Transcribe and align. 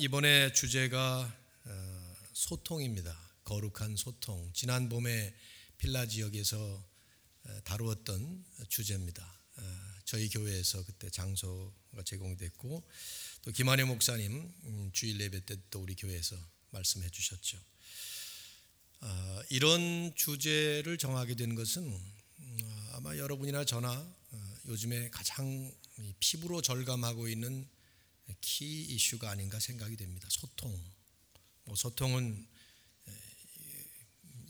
이번에 0.00 0.52
주제가 0.52 1.36
어, 1.64 2.14
소통입니다. 2.32 3.18
거룩한 3.42 3.96
소통. 3.96 4.48
지난 4.52 4.88
봄에 4.88 5.34
필라 5.76 6.06
지역에서 6.06 6.56
어, 7.44 7.60
다루었던 7.64 8.44
주제입니다. 8.68 9.24
어, 9.56 9.62
저희 10.04 10.28
교회에서 10.28 10.84
그때 10.84 11.10
장소가 11.10 12.04
제공됐고 12.04 12.88
또 13.42 13.50
김한혜 13.50 13.82
목사님 13.82 14.52
음, 14.66 14.90
주일 14.92 15.20
예배 15.20 15.44
때 15.46 15.56
또 15.72 15.80
우리 15.80 15.96
교회에서 15.96 16.36
말씀해 16.70 17.10
주셨죠. 17.10 17.58
이런 19.50 20.12
주제를 20.14 20.96
정하게 20.96 21.34
된 21.34 21.56
것은 21.56 21.82
음, 21.82 22.88
아마 22.92 23.16
여러분이나 23.16 23.64
저나 23.64 24.14
요즘에 24.66 25.10
가장 25.10 25.72
피부로 26.20 26.62
절감하고 26.62 27.26
있는 27.28 27.68
키 28.40 28.82
이슈가 28.82 29.30
아닌가 29.30 29.58
생각이 29.60 29.96
됩니다. 29.96 30.28
소통. 30.30 30.72
뭐 31.64 31.76
소통은 31.76 32.46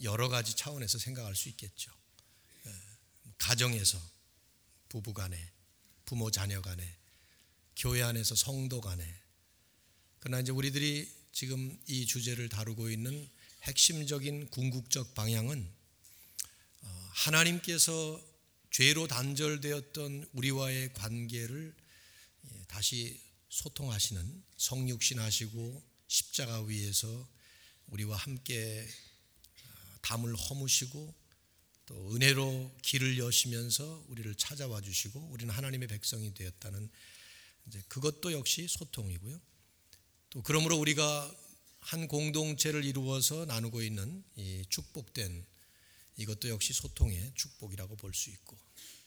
여러 0.02 0.28
가지 0.28 0.54
차원에서 0.54 0.98
생각할 0.98 1.34
수 1.34 1.48
있겠죠. 1.48 1.92
가정에서 3.38 4.00
부부 4.88 5.12
간에, 5.12 5.52
부모 6.04 6.30
자녀 6.30 6.60
간에, 6.60 6.96
교회 7.76 8.02
안에서 8.02 8.34
성도 8.34 8.80
간에. 8.80 9.04
그러나 10.20 10.40
이제 10.40 10.50
우리들이 10.50 11.10
지금 11.32 11.80
이 11.86 12.06
주제를 12.06 12.48
다루고 12.48 12.90
있는 12.90 13.28
핵심적인 13.62 14.48
궁극적 14.48 15.14
방향은 15.14 15.72
어, 16.82 17.10
하나님께서 17.12 18.20
죄로 18.70 19.06
단절되었던 19.06 20.30
우리와의 20.32 20.92
관계를 20.94 21.74
예, 22.44 22.64
다시 22.66 23.20
소통하시는 23.48 24.44
성육신 24.56 25.18
하시고 25.18 25.82
십자가 26.06 26.62
위에서 26.62 27.28
우리와 27.86 28.16
함께 28.16 28.86
어, 29.64 29.98
담을 30.02 30.34
허무시고 30.36 31.14
또 31.86 32.14
은혜로 32.14 32.76
길을 32.82 33.18
여시면서 33.18 34.04
우리를 34.08 34.34
찾아와 34.34 34.80
주시고 34.80 35.20
우리는 35.30 35.52
하나님의 35.52 35.88
백성이 35.88 36.34
되었다는 36.34 36.90
이제 37.66 37.82
그것도 37.88 38.32
역시 38.32 38.66
소통이고요. 38.68 39.40
또 40.30 40.42
그러므로 40.42 40.76
우리가 40.78 41.34
한 41.80 42.06
공동체를 42.08 42.84
이루어서 42.84 43.46
나누고 43.46 43.82
있는 43.82 44.22
이 44.36 44.64
축복된 44.68 45.46
이것도 46.16 46.48
역시 46.50 46.72
소통의 46.74 47.32
축복이라고 47.34 47.96
볼 47.96 48.12
수 48.12 48.30
있고 48.30 48.58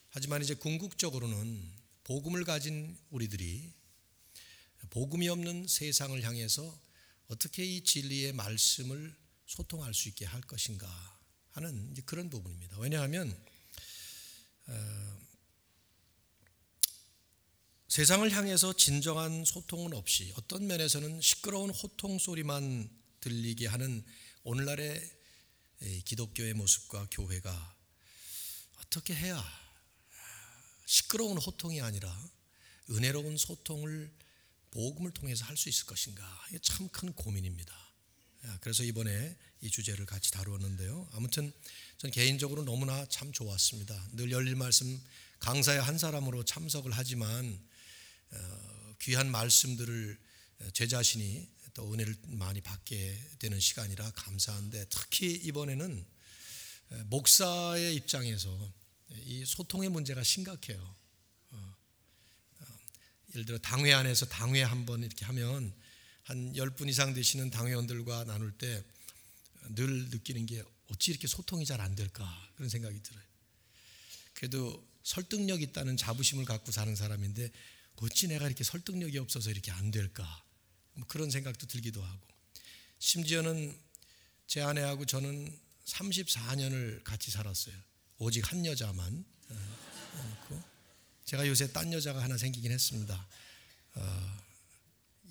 하지만 0.10 0.42
이제 0.42 0.54
궁극적으로는 0.56 1.72
복음을 2.04 2.44
가진 2.44 2.98
우리들이 3.12 3.72
복음이 4.90 5.30
없는 5.30 5.68
세상을 5.68 6.22
향해서 6.24 6.82
어떻게 7.28 7.64
이 7.64 7.84
진리의 7.84 8.34
말씀을 8.34 9.16
소통할 9.46 9.94
수 9.94 10.10
있게 10.10 10.26
할 10.26 10.42
것인가 10.42 10.88
하는 11.52 11.94
그런 12.06 12.30
부분입니다. 12.30 12.78
왜냐하면 12.80 13.38
어, 14.68 15.22
세상을 17.88 18.32
향해서 18.32 18.74
진정한 18.74 19.44
소통은 19.44 19.94
없이 19.94 20.34
어떤 20.38 20.66
면에서는 20.68 21.20
시끄러운 21.22 21.70
호통 21.72 22.20
소리만 22.20 22.90
들리게 23.20 23.68
하는 23.68 24.04
오늘날의 24.44 25.22
기독교의 26.06 26.54
모습과 26.54 27.08
교회가 27.12 27.76
어떻게 28.78 29.14
해야 29.14 29.44
시끄러운 30.86 31.38
호통이 31.38 31.82
아니라 31.82 32.14
은혜로운 32.90 33.38
소통을 33.38 34.12
복음을 34.72 35.12
통해서 35.12 35.46
할 35.46 35.58
수 35.58 35.70
있을 35.70 35.86
것인가? 35.86 36.24
참 36.62 36.90
큰 36.90 37.14
고민입니다. 37.14 37.74
그래서 38.62 38.84
이번에 38.84 39.38
이 39.62 39.70
주제를 39.70 40.06
같이 40.06 40.32
다루었는데요. 40.32 41.08
아무튼 41.14 41.54
전 41.98 42.10
개인적으로 42.10 42.64
너무나 42.64 43.06
참 43.08 43.32
좋았습니다. 43.32 44.10
늘 44.14 44.32
열릴 44.32 44.56
말씀 44.56 45.00
강사의 45.40 45.82
한 45.82 45.98
사람으로 45.98 46.44
참석을 46.44 46.92
하지만 46.92 47.60
어, 48.32 48.96
귀한 49.02 49.30
말씀들을 49.30 50.18
제 50.74 50.88
자신이 50.88 51.48
또 51.74 51.94
은혜를 51.94 52.16
많이 52.28 52.62
받게 52.62 53.38
되는 53.40 53.60
시간이라 53.60 54.12
감사한데 54.12 54.86
특히 54.90 55.34
이번에는 55.34 56.06
목사의 57.06 57.96
입장에서 57.96 58.74
이 59.10 59.46
소통의 59.46 59.90
문제가 59.90 60.24
심각해요. 60.24 60.96
예를 63.34 63.46
들어 63.46 63.58
당회 63.60 63.94
안에서 63.94 64.26
당회 64.28 64.62
한 64.62 64.86
번 64.86 65.04
이렇게 65.04 65.26
하면 65.26 65.74
한 66.24 66.54
10분 66.54 66.90
이상 66.90 67.14
되시는 67.14 67.50
당회원들과 67.50 68.26
나눌 68.26 68.52
때 68.58 68.84
늘 69.76 70.10
느끼는 70.10 70.46
게 70.48 70.64
어찌 70.90 71.12
이렇게 71.12 71.28
소통이 71.28 71.66
잘 71.66 71.80
안 71.82 71.96
될까 71.96 72.26
그런 72.56 72.68
생각이 72.70 73.02
들어요. 73.02 73.24
그래도 74.34 74.88
설득력 75.04 75.62
있다는 75.62 75.98
자부심을 75.98 76.46
갖고 76.46 76.72
사는 76.72 76.94
사람인데 76.96 77.52
어찌 77.98 78.28
내가 78.28 78.48
이렇게 78.48 78.64
설득력이 78.64 79.18
없어서 79.20 79.52
이렇게 79.52 79.72
안 79.72 79.92
될까 79.92 80.44
뭐 80.94 81.06
그런 81.08 81.30
생각도 81.30 81.68
들기도 81.68 82.04
하고 82.04 82.28
심지어는 83.00 83.78
제 84.48 84.62
아내하고 84.62 85.06
저는 85.06 85.58
34년을 85.86 87.04
같이 87.04 87.32
살았어요. 87.32 87.76
오직 88.18 88.52
한 88.52 88.66
여자만 88.66 89.24
어, 89.50 90.71
제가 91.26 91.48
요새 91.48 91.72
딴 91.72 91.92
여자가 91.94 92.22
하나 92.22 92.38
생기긴 92.38 92.72
했습니다. 92.72 93.28
어, 93.96 94.42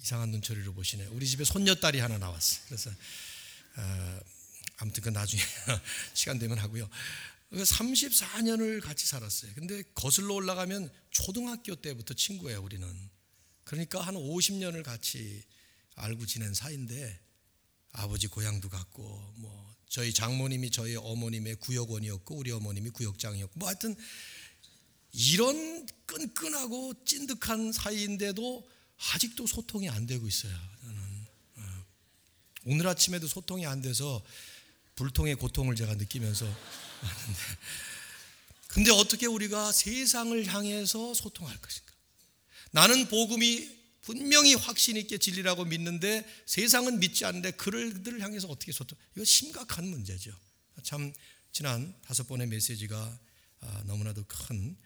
이상한 0.03 0.31
눈초리로 0.31 0.73
보시네. 0.75 1.07
우리 1.07 1.27
집에 1.27 1.45
손녀딸이 1.45 1.99
하나 1.99 2.19
나왔어. 2.19 2.61
그래서 2.67 2.91
어, 3.77 4.21
아무튼 4.79 5.03
그 5.03 5.09
나중에 5.11 5.43
시간 6.15 6.39
되면 6.39 6.59
하고요. 6.59 6.89
34년을 7.53 8.81
같이 8.81 9.07
살았어요. 9.07 9.53
근데 9.55 9.83
거슬러 9.95 10.35
올라가면 10.35 10.91
초등학교 11.11 11.75
때부터 11.75 12.15
친구예요, 12.15 12.63
우리는. 12.63 13.11
그러니까 13.65 14.01
한 14.01 14.15
50년을 14.15 14.83
같이 14.83 15.43
알고 15.97 16.27
지낸 16.27 16.55
사이인데 16.55 17.21
아버지 17.93 18.29
고향도 18.29 18.69
같고 18.69 19.35
뭐 19.37 19.77
저희 19.89 20.13
장모님이 20.13 20.71
저희 20.71 20.97
어머님의 20.97 21.57
구역원이었고 21.57 22.37
우리 22.37 22.53
어머님이 22.53 22.91
구역장이었고 22.91 23.59
뭐 23.59 23.69
하여튼 23.69 23.97
이런 25.13 25.87
끈끈하고 26.07 27.05
찐득한 27.05 27.73
사이인데도 27.73 28.69
아직도 29.13 29.47
소통이 29.47 29.89
안 29.89 30.07
되고 30.07 30.27
있어요. 30.27 30.53
저는 30.83 31.27
어. 31.57 31.85
오늘 32.67 32.87
아침에도 32.87 33.27
소통이 33.27 33.67
안 33.67 33.81
돼서 33.81 34.23
불통의 34.95 35.37
고통을 35.37 35.77
제가 35.77 35.95
느끼면서 35.95 36.45
왔는데 37.03 37.41
근데 38.69 38.91
어떻게 38.93 39.27
우리가 39.27 39.73
세상을 39.73 40.47
향해서 40.47 41.15
소통할 41.15 41.57
것인가? 41.61 41.93
나는 42.73 43.09
복음이 43.09 43.81
분명히 44.03 44.55
확신 44.55 44.97
있게 44.97 45.19
진리라고 45.19 45.65
믿는데 45.65 46.25
세상은 46.47 47.01
믿지 47.01 47.25
않는데 47.25 47.53
그들을 47.53 48.21
향해서 48.21 48.49
어떻게 48.49 48.73
소통? 48.73 48.99
이거 49.17 49.25
심각한 49.25 49.87
문제죠. 49.87 50.33
참 50.83 51.13
지난 51.53 51.95
다섯 52.03 52.27
번의 52.27 52.47
메시지가 52.47 53.19
아, 53.63 53.83
너무나도 53.87 54.25
큰 54.27 54.77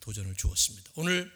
도전을 0.00 0.34
주었습니다. 0.34 0.90
오늘 0.96 1.30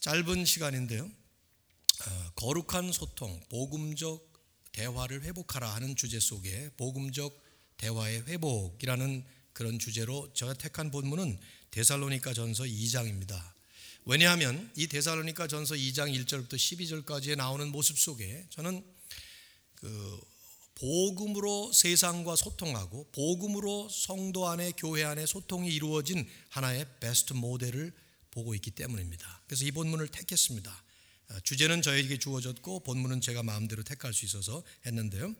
짧은 0.00 0.44
시간인데요. 0.44 1.04
어, 1.04 2.30
거룩한 2.36 2.92
소통, 2.92 3.40
복음적 3.48 4.32
대화를 4.72 5.22
회복하라 5.22 5.74
하는 5.74 5.96
주제 5.96 6.20
속에 6.20 6.70
복음적 6.76 7.42
대화의 7.78 8.24
회복이라는 8.26 9.24
그런 9.52 9.78
주제로 9.78 10.32
제가 10.34 10.54
택한 10.54 10.90
본문은 10.90 11.38
데살로니가 11.70 12.34
전서 12.34 12.64
2장입니다. 12.64 13.56
왜냐하면 14.04 14.70
이 14.76 14.86
데살로니가 14.86 15.48
전서 15.48 15.74
2장 15.74 16.14
1절부터 16.14 16.54
12절까지에 16.54 17.36
나오는 17.36 17.66
모습 17.68 17.98
속에 17.98 18.46
저는 18.50 18.82
그 18.82 18.95
복음으로 20.76 21.72
세상과 21.72 22.36
소통하고 22.36 23.08
복음으로 23.12 23.88
성도 23.88 24.46
안에 24.46 24.72
교회 24.76 25.04
안에 25.04 25.26
소통이 25.26 25.74
이루어진 25.74 26.28
하나의 26.50 26.86
베스트 27.00 27.32
모델을 27.32 27.92
보고 28.30 28.54
있기 28.54 28.70
때문입니다. 28.72 29.42
그래서 29.46 29.64
이 29.64 29.70
본문을 29.70 30.08
택했습니다. 30.08 30.84
아, 31.28 31.40
주제는 31.40 31.82
저에게 31.82 32.18
주어졌고 32.18 32.80
본문은 32.80 33.20
제가 33.20 33.42
마음대로 33.42 33.82
택할 33.82 34.12
수 34.12 34.26
있어서 34.26 34.62
했는데요. 34.84 35.34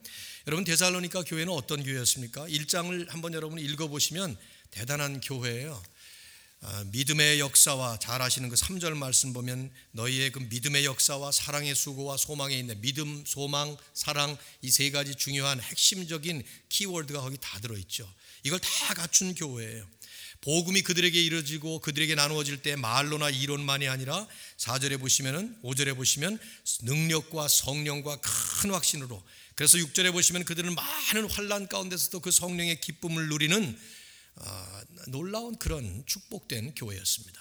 여러분 0.47 0.65
데살로니가 0.65 1.23
교회는 1.25 1.53
어떤 1.53 1.85
교회였습니까? 1.85 2.47
1장을 2.49 3.09
한번 3.11 3.35
여러분 3.35 3.59
읽어보시면 3.59 4.37
대단한 4.71 5.21
교회예요. 5.21 5.81
아, 6.63 6.85
믿음의 6.91 7.39
역사와 7.39 7.99
잘 7.99 8.23
아시는 8.23 8.49
그 8.49 8.57
3절 8.57 8.95
말씀 8.97 9.33
보면 9.33 9.71
너희의 9.93 10.33
그 10.33 10.39
믿음의 10.39 10.85
역사와 10.85 11.31
사랑의 11.31 11.75
수고와 11.75 12.17
소망에 12.17 12.59
있는 12.59 12.81
믿음, 12.81 13.25
소망, 13.27 13.77
사랑 13.95 14.37
이 14.63 14.71
세 14.71 14.91
가지 14.91 15.15
중요한 15.15 15.61
핵심적인 15.61 16.43
키워드가 16.69 17.21
거기 17.21 17.37
다 17.41 17.61
들어 17.61 17.77
있죠. 17.79 18.11
이걸 18.43 18.59
다 18.59 18.95
갖춘 18.95 19.35
교회예요. 19.35 19.87
복음이 20.43 20.83
그들에게 20.83 21.21
이루어지고 21.21 21.81
그들에게 21.81 22.15
나누어질 22.15 22.63
때 22.63 22.77
말로나 22.77 23.31
이론만이 23.31 23.89
아니라 23.89 24.27
4절에 24.59 24.99
보시면은 25.01 25.57
5절에 25.63 25.97
보시면 25.97 26.39
능력과 26.83 27.49
성령과 27.49 28.17
큰 28.21 28.71
확신으로 28.71 29.23
그래서 29.55 29.79
6절에 29.79 30.13
보시면 30.13 30.45
그들은 30.45 30.75
많은 30.75 31.31
환란 31.31 31.69
가운데서도 31.69 32.21
그 32.21 32.31
성령의 32.31 32.81
기쁨을 32.81 33.29
누리는 33.29 33.79
아, 33.79 33.96
놀라운 35.09 35.57
그런 35.57 36.05
축복된 36.07 36.75
교회였습니다. 36.75 37.41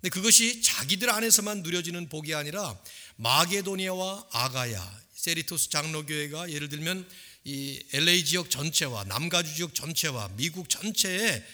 근데 0.00 0.08
그것이 0.08 0.62
자기들 0.62 1.10
안에서만 1.10 1.62
누려지는 1.62 2.08
복이 2.08 2.34
아니라 2.34 2.78
마게도니아와 3.16 4.28
아가야, 4.32 5.00
세리토스 5.14 5.70
장로교회가 5.70 6.50
예를 6.50 6.68
들면 6.68 7.06
이 7.44 7.82
LA 7.92 8.24
지역 8.24 8.50
전체와 8.50 9.04
남가주 9.04 9.54
지역 9.54 9.74
전체와 9.74 10.30
미국 10.36 10.68
전체에 10.68 11.44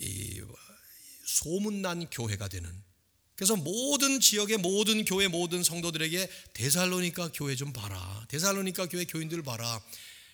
이 0.00 0.42
소문난 1.26 2.10
교회가 2.10 2.48
되는 2.48 2.86
그래서 3.36 3.54
모든 3.54 4.18
지역의 4.18 4.58
모든 4.58 5.04
교회 5.04 5.28
모든 5.28 5.62
성도들에게 5.62 6.28
데살로니카 6.54 7.32
교회 7.34 7.54
좀 7.54 7.72
봐라. 7.72 8.26
데살로니카 8.28 8.86
교회 8.86 9.04
교인들 9.04 9.42
봐라. 9.42 9.80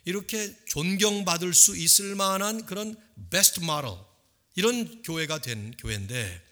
이렇게 0.04 0.54
존경받을 0.66 1.54
수 1.54 1.76
있을 1.76 2.14
만한 2.14 2.66
그런 2.66 2.96
베스트 3.30 3.60
마럴 3.60 3.96
이런 4.54 5.02
교회가 5.02 5.40
된 5.40 5.74
교회인데 5.78 6.42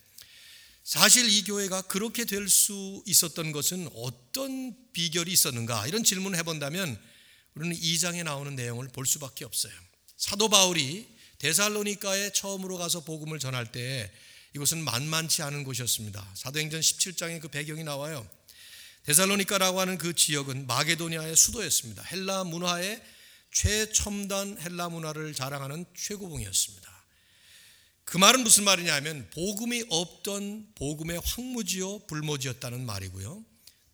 사실 0.84 1.28
이 1.28 1.44
교회가 1.44 1.82
그렇게 1.82 2.24
될 2.24 2.48
수 2.48 3.02
있었던 3.06 3.52
것은 3.52 3.88
어떤 3.94 4.74
비결이 4.92 5.30
있었는가 5.32 5.86
이런 5.86 6.02
질문을 6.02 6.38
해본다면 6.38 7.00
우리는 7.54 7.76
2장에 7.76 8.24
나오는 8.24 8.54
내용을 8.54 8.88
볼 8.88 9.06
수밖에 9.06 9.44
없어요. 9.44 9.72
사도 10.16 10.48
바울이 10.48 11.06
데살로니카에 11.38 12.32
처음으로 12.32 12.76
가서 12.78 13.04
복음을 13.04 13.38
전할 13.38 13.70
때 13.72 14.10
이곳은 14.54 14.82
만만치 14.82 15.42
않은 15.42 15.64
곳이었습니다. 15.64 16.34
사도행전 16.34 16.80
17장에 16.80 17.40
그 17.40 17.48
배경이 17.48 17.84
나와요. 17.84 18.28
데살로니카라고 19.04 19.80
하는 19.80 19.96
그 19.96 20.14
지역은 20.14 20.66
마게도니아의 20.66 21.36
수도였습니다. 21.36 22.02
헬라 22.02 22.44
문화의 22.44 23.02
최첨단 23.52 24.56
헬라 24.60 24.88
문화를 24.90 25.34
자랑하는 25.34 25.84
최고봉이었습니다. 25.96 26.90
그 28.04 28.18
말은 28.18 28.42
무슨 28.42 28.64
말이냐면 28.64 29.28
복음이 29.30 29.84
없던 29.88 30.72
복음의 30.74 31.20
황무지요 31.24 32.06
불모지였다는 32.06 32.84
말이고요. 32.84 33.44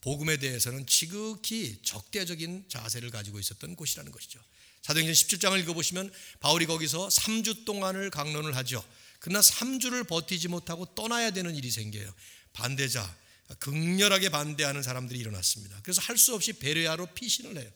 복음에 0.01 0.37
대해서는 0.37 0.87
지극히 0.87 1.81
적대적인 1.83 2.67
자세를 2.69 3.11
가지고 3.11 3.41
있었던 3.41 3.77
곳이라는 3.77 4.13
것이죠. 4.13 4.41
사도행전 4.83 5.13
17장을 5.13 5.61
읽어보시면 5.61 6.13
바울이 6.41 6.67
거기서 6.67 7.09
3주 7.09 7.65
동안을 7.65 8.11
강론을 8.11 8.55
하죠. 8.57 8.85
그러나 9.19 9.41
3주를 9.41 10.07
버티지 10.07 10.49
못하고 10.49 10.95
떠나야 10.95 11.33
되는 11.33 11.57
일이 11.57 11.71
생겨요. 11.71 12.15
반대자, 12.53 13.17
극렬하게 13.59 14.29
반대하는 14.29 14.83
사람들이 14.83 15.19
일어났습니다. 15.19 15.81
그래서 15.83 16.01
할 16.03 16.17
수 16.17 16.35
없이 16.35 16.53
베레아로 16.53 17.07
피신을 17.15 17.59
해요. 17.59 17.71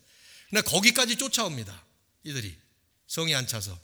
그러나 0.50 0.69
거기까지 0.69 1.17
쫓아옵니다. 1.17 1.87
이들이 2.25 2.56
성이 3.06 3.35
안 3.35 3.47
차서 3.47 3.79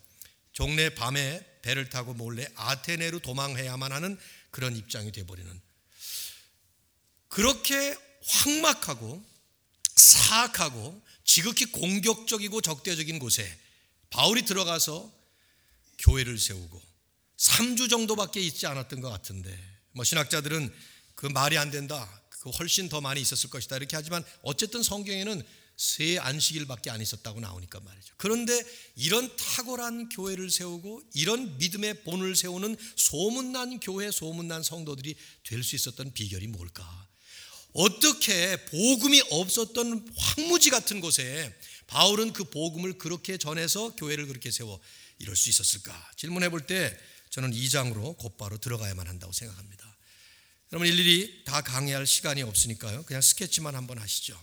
종래 0.53 0.91
밤에 0.91 1.45
배를 1.63 1.89
타고 1.89 2.15
몰래 2.15 2.47
아테네로 2.55 3.21
도망해야만 3.21 3.93
하는 3.93 4.19
그런 4.51 4.77
입장이 4.77 5.13
되어버리는 5.13 5.61
그렇게 7.29 7.97
황막하고 8.25 9.25
사악하고 9.95 11.03
지극히 11.25 11.67
공격적이고 11.67 12.61
적대적인 12.61 13.19
곳에 13.19 13.59
바울이 14.11 14.43
들어가서 14.43 15.13
교회를 15.99 16.39
세우고 16.39 16.81
3주 17.37 17.91
정도밖에 17.91 18.41
있지 18.41 18.67
않았던 18.67 19.01
것 19.01 19.11
같은데 19.11 19.57
뭐 19.93 20.05
신학자들은 20.05 20.73
그 21.15 21.27
말이 21.27 21.59
안 21.59 21.71
된다. 21.71 22.23
그 22.29 22.51
훨씬 22.51 22.89
더 22.89 23.01
많이 23.01 23.21
있었을 23.21 23.51
것이다. 23.51 23.77
이렇게 23.77 23.97
하지만 23.97 24.25
어쨌든 24.43 24.83
성경에는 24.83 25.43
세 25.77 26.19
안식일밖에 26.19 26.91
안 26.91 27.01
있었다고 27.03 27.41
나오니까 27.41 27.81
말이죠. 27.81 28.15
그런데 28.17 28.59
이런 28.95 29.35
탁월한 29.37 30.09
교회를 30.09 30.51
세우고 30.51 31.03
이런 31.15 31.59
믿음의 31.59 32.03
본을 32.05 32.35
세우는 32.35 32.77
소문난 32.97 33.81
교회, 33.81 34.11
소문난 34.11 34.63
성도들이 34.63 35.15
될 35.45 35.63
수 35.63 35.77
있었던 35.77 36.13
비결이 36.13 36.47
뭘까? 36.49 37.07
어떻게 37.73 38.65
복음이 38.67 39.23
없었던 39.31 40.09
황무지 40.17 40.71
같은 40.71 41.01
곳에 41.01 41.55
바울은 41.89 42.33
그 42.33 42.45
복음을 42.45 42.97
그렇게 42.97 43.37
전해서 43.37 43.95
교회를 43.97 44.27
그렇게 44.27 44.51
세워 44.51 44.81
이럴 45.19 45.37
수 45.37 45.51
있었을까? 45.51 46.11
질문해 46.17 46.49
볼 46.49 46.67
때 46.67 46.97
저는 47.31 47.53
2장으로 47.53 48.17
곧바로 48.17 48.57
들어가야만 48.57 49.07
한다고 49.07 49.33
생각합니다. 49.33 49.85
여러분 50.73 50.89
일일이 50.89 51.45
다 51.45 51.61
강의할 51.61 52.07
시간이 52.07 52.43
없으니까요. 52.43 53.05
그냥 53.05 53.21
스케치만 53.21 53.75
한번 53.75 53.99
하시죠. 53.99 54.43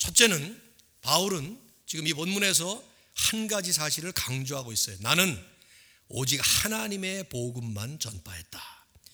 첫째는 0.00 0.60
바울은 1.02 1.58
지금 1.86 2.06
이 2.06 2.14
본문에서 2.14 2.82
한 3.14 3.46
가지 3.46 3.72
사실을 3.72 4.12
강조하고 4.12 4.72
있어요. 4.72 4.96
나는 5.00 5.38
오직 6.08 6.40
하나님의 6.42 7.28
복음만 7.28 7.98
전파했다. 7.98 8.60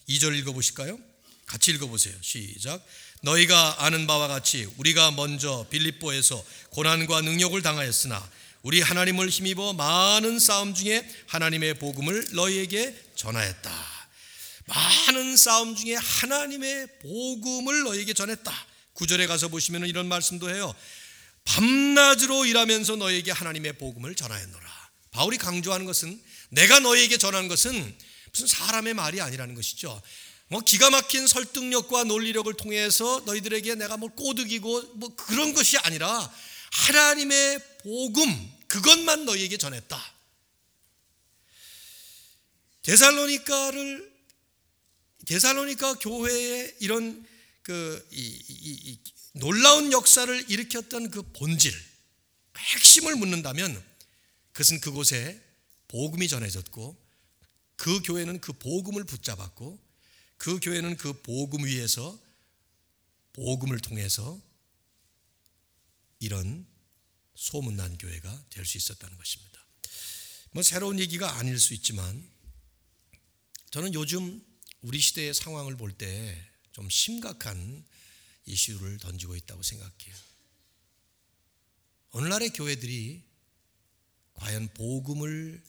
2절 0.09 0.39
읽어보실까요? 0.39 0.99
같이 1.45 1.73
읽어보세요. 1.73 2.15
시작. 2.23 2.85
너희가 3.23 3.85
아는 3.85 4.07
바와 4.07 4.29
같이 4.29 4.69
우리가 4.77 5.11
먼저 5.13 5.67
빌립보에서 5.71 6.45
고난과 6.71 7.21
능력을 7.23 7.61
당하였으나 7.63 8.31
우리 8.63 8.81
하나님을 8.81 9.29
힘입어 9.29 9.73
많은 9.75 10.39
싸움 10.39 10.75
중에 10.75 11.09
하나님의 11.27 11.79
복음을 11.79 12.29
너희에게 12.33 12.97
전하였다. 13.15 13.97
많은 14.67 15.37
싸움 15.37 15.77
중에 15.77 15.95
하나님의 15.95 16.99
복음을 17.01 17.85
너희에게 17.85 18.13
전했다. 18.13 18.53
구절에 18.97 19.27
가서 19.27 19.49
보시면 19.49 19.87
이런 19.87 20.09
말씀도 20.09 20.51
해요. 20.51 20.75
밤낮으로 21.45 22.45
일하면서 22.45 22.97
너에게 22.97 23.31
하나님의 23.31 23.75
복음을 23.79 24.15
전하였노라. 24.15 24.91
바울이 25.13 25.39
강조하는 25.39 25.87
것은 25.87 26.21
내가 26.51 26.81
너에게 26.81 27.17
전한 27.17 27.49
것은 27.49 27.97
무슨 28.33 28.47
사람의 28.47 28.95
말이 28.95 29.21
아니라는 29.21 29.55
것이죠. 29.55 30.03
뭐 30.49 30.61
기가 30.61 30.91
막힌 30.91 31.27
설득력과 31.27 32.05
논리력을 32.05 32.53
통해서 32.55 33.23
너희들에게 33.27 33.75
내가 33.77 33.97
뭐 33.97 34.11
꼬드기고 34.11 34.95
뭐 34.95 35.15
그런 35.17 35.55
것이 35.55 35.79
아니라 35.79 36.33
하나님의 36.73 37.61
복음 37.83 38.53
그것만 38.69 39.25
너희에게 39.25 39.57
전했다. 39.57 40.15
데살로니카를 42.83 44.13
데살로니카 45.27 45.95
교회의 45.95 46.77
이런 46.81 47.27
그 47.67 48.09
이, 48.13 48.21
이, 48.21 48.93
이, 48.93 49.01
놀라운 49.33 49.91
역사를 49.91 50.49
일으켰던 50.49 51.11
그 51.11 51.23
본질, 51.33 51.75
핵심을 52.57 53.17
묻는다면 53.17 53.85
그것은 54.53 54.79
그곳에 54.79 55.43
복음이 55.89 56.29
전해졌고 56.29 56.97
그 57.75 58.01
교회는 58.03 58.41
그 58.41 58.53
복음을 58.53 59.03
붙잡았고 59.03 59.85
그 60.37 60.61
교회는 60.61 60.97
그 60.97 61.21
복음 61.23 61.65
위에서 61.65 62.17
복음을 63.33 63.81
통해서 63.81 64.41
이런 66.21 66.69
소문난 67.35 67.99
교회가 67.99 68.45
될 68.51 68.65
수 68.65 68.79
있었다는 68.79 69.19
것입니다. 69.19 69.67
뭐 70.53 70.63
새로운 70.63 71.01
얘기가 71.01 71.35
아닐 71.35 71.59
수 71.59 71.75
있지만 71.75 72.31
저는 73.73 73.93
요즘 73.93 74.41
우리 74.83 75.01
시대의 75.01 75.35
상황을 75.35 75.77
볼때 75.77 76.56
좀 76.77 76.91
심각한 76.91 77.83
이슈를 78.45 78.99
던지고 78.99 79.35
있다고 79.35 79.63
생각해요. 79.63 80.15
오늘날의 82.13 82.51
교회들이 82.51 83.23
과연 84.35 84.69
복음을 84.75 85.63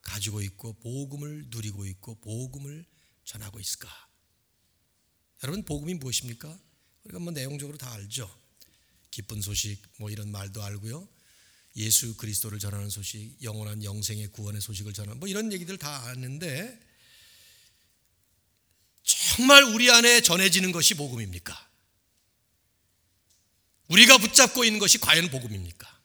가지고 0.00 0.42
있고 0.42 0.72
복음을 0.80 1.46
누리고 1.46 1.86
있고 1.86 2.16
복음을 2.16 2.84
전하고 3.24 3.60
있을까? 3.60 3.88
여러분 5.44 5.64
복음이 5.64 5.94
무엇입니까? 5.94 6.58
우리가 7.04 7.20
뭐 7.20 7.32
내용적으로 7.32 7.78
다 7.78 7.92
알죠. 7.92 8.28
기쁜 9.12 9.40
소식 9.42 9.80
뭐 9.98 10.10
이런 10.10 10.32
말도 10.32 10.60
알고요. 10.60 11.08
예수 11.76 12.16
그리스도를 12.16 12.58
전하는 12.58 12.90
소식, 12.90 13.40
영원한 13.44 13.84
영생의 13.84 14.32
구원의 14.32 14.60
소식을 14.60 14.92
전하는 14.92 15.20
뭐 15.20 15.28
이런 15.28 15.52
얘기들 15.52 15.78
다 15.78 16.08
아는데 16.08 16.91
정말 19.34 19.62
우리 19.62 19.90
안에 19.90 20.20
전해지는 20.20 20.72
것이 20.72 20.92
복음입니까? 20.94 21.70
우리가 23.88 24.18
붙잡고 24.18 24.64
있는 24.64 24.78
것이 24.78 24.98
과연 24.98 25.30
복음입니까? 25.30 26.00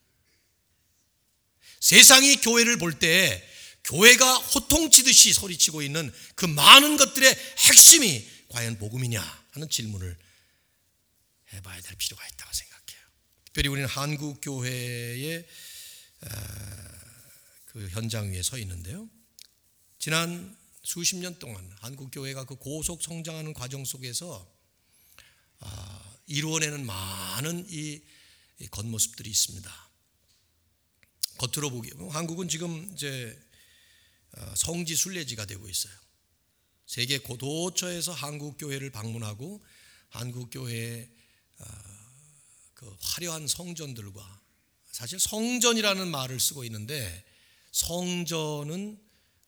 세상이 1.82 2.38
교회를 2.38 2.78
볼 2.78 3.00
때 3.00 3.44
교회가 3.84 4.38
호통치듯이 4.38 5.34
소리치고 5.34 5.82
있는 5.82 6.14
그 6.36 6.46
많은 6.46 6.98
것들의 6.98 7.34
핵심이 7.68 8.28
과연 8.50 8.78
복음이냐 8.80 9.22
하는 9.52 9.70
질문을 9.70 10.18
해봐야 11.54 11.82
될 11.82 11.96
필요가 11.98 12.26
있다고 12.28 12.54
생각해요. 12.54 13.02
특별히 13.46 13.70
우리는 13.70 13.88
한국 13.88 14.40
교회의 14.42 15.48
그 17.66 17.88
현장 17.92 18.32
위에 18.32 18.42
서 18.42 18.58
있는데요. 18.58 19.10
지난 20.00 20.58
수십 20.88 21.18
년 21.18 21.38
동안 21.38 21.70
한국 21.82 22.12
교회가 22.12 22.46
그 22.46 22.56
고속 22.56 23.04
성장하는 23.04 23.54
과정 23.54 23.84
속에서 23.84 24.50
아, 25.60 26.18
이루어내는 26.28 26.86
많은 26.86 27.66
이, 27.70 28.02
이 28.60 28.68
겉모습들이 28.68 29.30
있습니다. 29.30 29.90
겉으로 31.40 31.72
보기 31.72 31.92
한국은 32.10 32.48
지금 32.48 32.90
이제 32.94 33.38
어, 34.38 34.56
성지 34.56 34.96
순례지가 34.96 35.46
되고 35.46 35.68
있어요. 35.68 35.94
세계 36.86 37.18
고도처에서 37.18 38.14
한국 38.14 38.58
교회를 38.58 38.90
방문하고 38.90 39.62
한국 40.08 40.50
교회의 40.52 41.10
어, 41.60 41.66
그 42.76 42.96
화려한 43.02 43.46
성전들과 43.46 44.42
사실 44.94 45.20
성전이라는 45.20 46.08
말을 46.08 46.40
쓰고 46.40 46.64
있는데 46.64 47.26
성전은 47.74 48.98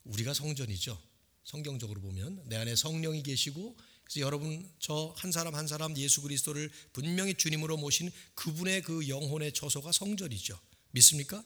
우리가 0.04 0.34
성전이죠. 0.34 1.09
성경적으로 1.50 2.00
보면 2.02 2.44
내 2.46 2.58
안에 2.58 2.76
성령이 2.76 3.24
계시고 3.24 3.76
그래서 4.04 4.20
여러분 4.20 4.70
저 4.80 5.14
한 5.18 5.32
사람 5.32 5.56
한 5.56 5.68
사람 5.68 5.98
예수 5.98 6.22
그리스도를 6.22 6.70
분명히 6.94 7.34
주님으로 7.34 7.78
모신 7.78 8.12
그분의 8.36 8.84
그 8.84 9.08
영혼의 9.08 9.54
처소가 9.54 9.92
성전이죠. 9.92 10.60
믿습니까? 10.92 11.44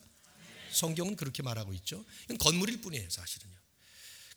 성경은 0.73 1.15
그렇게 1.15 1.41
말하고 1.41 1.73
있죠. 1.75 2.03
이건 2.25 2.37
건물일 2.37 2.81
뿐이에요, 2.81 3.09
사실은요. 3.09 3.53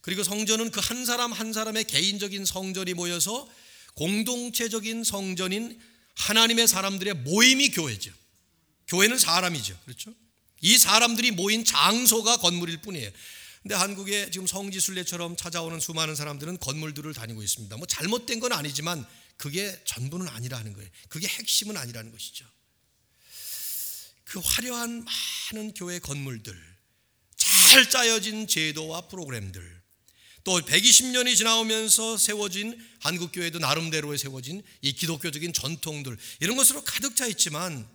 그리고 0.02 0.22
성전은 0.22 0.70
그 0.70 0.78
한 0.80 1.04
사람 1.04 1.32
한 1.32 1.52
사람의 1.52 1.84
개인적인 1.84 2.44
성전이 2.44 2.94
모여서 2.94 3.48
공동체적인 3.94 5.02
성전인 5.02 5.80
하나님의 6.14 6.68
사람들의 6.68 7.14
모임이 7.14 7.70
교회죠. 7.70 8.12
교회는 8.86 9.18
사람이죠. 9.18 9.76
그렇죠? 9.84 10.14
이 10.60 10.78
사람들이 10.78 11.32
모인 11.32 11.64
장소가 11.64 12.36
건물일 12.36 12.82
뿐이에요. 12.82 13.10
근데 13.62 13.74
한국에 13.74 14.30
지금 14.30 14.46
성지순례처럼 14.46 15.36
찾아오는 15.36 15.80
수많은 15.80 16.14
사람들은 16.14 16.58
건물들을 16.58 17.12
다니고 17.14 17.42
있습니다. 17.42 17.76
뭐 17.76 17.86
잘못된 17.86 18.40
건 18.40 18.52
아니지만 18.52 19.04
그게 19.36 19.78
전부는 19.84 20.28
아니라는 20.28 20.72
거예요. 20.72 20.88
그게 21.08 21.26
핵심은 21.26 21.76
아니라는 21.76 22.12
것이죠. 22.12 22.46
그 24.24 24.40
화려한 24.42 25.04
많은 25.52 25.74
교회 25.74 25.98
건물들, 25.98 26.56
잘 27.36 27.88
짜여진 27.88 28.48
제도와 28.48 29.02
프로그램들, 29.08 29.82
또 30.46 30.60
120년이 30.60 31.36
지나오면서 31.36 32.16
세워진 32.16 32.78
한국 33.00 33.32
교회도 33.32 33.58
나름대로의 33.58 34.16
세워진 34.16 34.62
이 34.80 34.92
기독교적인 34.92 35.52
전통들 35.52 36.16
이런 36.38 36.56
것으로 36.56 36.84
가득 36.84 37.16
차 37.16 37.26
있지만 37.26 37.88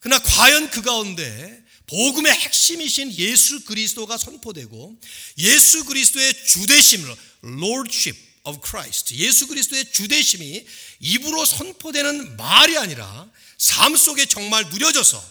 그러나 0.00 0.22
과연 0.22 0.70
그 0.70 0.82
가운데 0.82 1.62
복음의 1.86 2.32
핵심이신 2.32 3.12
예수 3.18 3.64
그리스도가 3.64 4.16
선포되고 4.16 4.96
예수 5.38 5.84
그리스도의 5.84 6.32
주대심, 6.46 7.04
Lordship 7.44 8.18
of 8.44 8.60
Christ, 8.64 9.14
예수 9.16 9.46
그리스도의 9.46 9.90
주대심이 9.92 10.64
입으로 11.00 11.44
선포되는 11.44 12.36
말이 12.36 12.78
아니라 12.78 13.28
삶 13.58 13.96
속에 13.96 14.26
정말 14.26 14.64
누려져서 14.66 15.22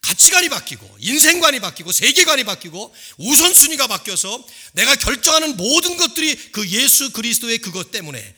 가치관이 0.00 0.48
바뀌고 0.48 0.98
인생관이 1.00 1.60
바뀌고 1.60 1.90
세계관이 1.90 2.44
바뀌고 2.44 2.94
우선순위가 3.18 3.88
바뀌어서 3.88 4.46
내가 4.72 4.94
결정하는 4.94 5.56
모든 5.56 5.96
것들이 5.96 6.36
그 6.52 6.68
예수 6.70 7.10
그리스도의 7.12 7.58
그것 7.58 7.90
때문에 7.90 8.34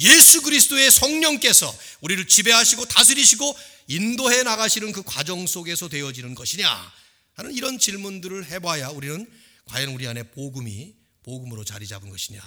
예수 0.00 0.42
그리스도의 0.42 0.90
성령께서 0.90 1.76
우리를 2.00 2.26
지배하시고 2.26 2.86
다스리시고 2.86 3.56
인도해 3.88 4.42
나가시는 4.42 4.92
그 4.92 5.02
과정 5.02 5.46
속에서 5.46 5.88
되어지는 5.88 6.34
것이냐 6.34 6.92
하는 7.34 7.52
이런 7.52 7.78
질문들을 7.78 8.46
해봐야 8.46 8.88
우리는 8.88 9.30
과연 9.66 9.90
우리 9.90 10.06
안에 10.06 10.24
복음이 10.30 10.94
복음으로 11.22 11.64
자리 11.64 11.86
잡은 11.86 12.08
것이냐 12.10 12.40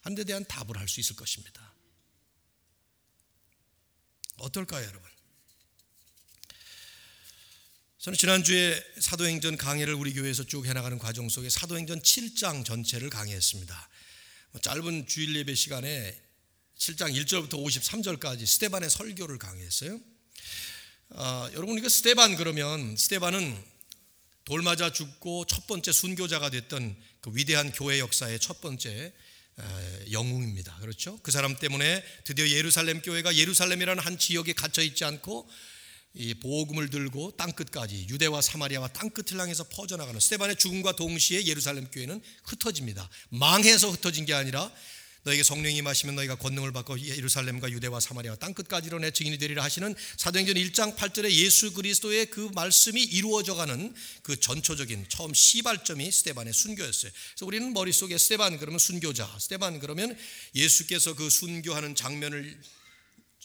하는 0.00 0.16
데 0.16 0.24
대한 0.24 0.44
답을 0.44 0.76
할 0.76 0.88
수 0.88 1.00
있을 1.00 1.16
것입니다. 1.16 1.74
어떨까요, 4.38 4.86
여러분? 4.86 5.08
저는 7.98 8.16
지난주에 8.16 8.82
사도행전 9.00 9.56
강의를 9.56 9.94
우리 9.94 10.14
교회에서 10.14 10.44
쭉 10.44 10.66
해나가는 10.66 10.96
과정 10.98 11.28
속에 11.28 11.50
사도행전 11.50 12.00
7장 12.00 12.64
전체를 12.64 13.10
강의했습니다. 13.10 13.88
뭐 14.52 14.60
짧은 14.60 15.06
주일 15.08 15.34
예배 15.36 15.54
시간에 15.54 16.27
7장 16.78 17.12
1절부터 17.12 17.54
53절까지 17.54 18.46
스테반의 18.46 18.88
설교를 18.88 19.38
강의했어요. 19.38 20.00
아, 21.10 21.50
여러분 21.54 21.76
이거 21.76 21.88
스테반 21.88 22.36
그러면 22.36 22.96
스테반은 22.96 23.56
돌 24.44 24.62
맞아 24.62 24.92
죽고 24.92 25.46
첫 25.46 25.66
번째 25.66 25.90
순교자가 25.90 26.50
됐던 26.50 26.96
그 27.20 27.30
위대한 27.34 27.72
교회 27.72 27.98
역사의 27.98 28.38
첫 28.38 28.60
번째 28.60 29.12
영웅입니다. 30.12 30.76
그렇죠? 30.76 31.18
그 31.22 31.32
사람 31.32 31.56
때문에 31.56 32.04
드디어 32.24 32.48
예루살렘 32.48 33.02
교회가 33.02 33.34
예루살렘이라는 33.34 34.00
한 34.02 34.16
지역에 34.16 34.52
갇혀 34.52 34.82
있지 34.82 35.04
않고 35.04 35.50
이 36.14 36.34
보금을 36.34 36.90
들고 36.90 37.36
땅 37.36 37.50
끝까지 37.52 38.06
유대와 38.08 38.40
사마리아와 38.40 38.88
땅 38.88 39.10
끝을 39.10 39.38
향해서 39.38 39.64
퍼져나가는 39.64 40.18
스테반의 40.18 40.56
죽음과 40.56 40.92
동시에 40.92 41.44
예루살렘 41.46 41.90
교회는 41.90 42.22
흩어집니다. 42.44 43.10
망해서 43.30 43.90
흩어진 43.90 44.24
게 44.24 44.32
아니라 44.32 44.72
너에게 45.24 45.42
성령이 45.42 45.82
마시면 45.82 46.14
너희가 46.16 46.36
권능을 46.36 46.72
받고 46.72 47.00
예루살렘과 47.00 47.70
유대와 47.70 48.00
사마리아 48.00 48.36
땅 48.36 48.54
끝까지로 48.54 48.98
내 48.98 49.10
증인이 49.10 49.38
되리라 49.38 49.62
하시는 49.62 49.94
사도행전 50.16 50.56
1장 50.56 50.96
8절에 50.96 51.30
예수 51.30 51.72
그리스도의 51.72 52.26
그 52.26 52.50
말씀이 52.54 53.02
이루어져 53.02 53.54
가는 53.54 53.94
그 54.22 54.38
전초적인 54.38 55.06
처음 55.08 55.34
시발점이 55.34 56.10
스테반의 56.10 56.52
순교였어요. 56.52 57.12
그래서 57.12 57.46
우리는 57.46 57.72
머릿속에 57.72 58.16
스테반 58.16 58.58
그러면 58.58 58.78
순교자, 58.78 59.36
스테반 59.38 59.80
그러면 59.80 60.16
예수께서 60.54 61.14
그 61.14 61.28
순교하는 61.30 61.94
장면을 61.94 62.58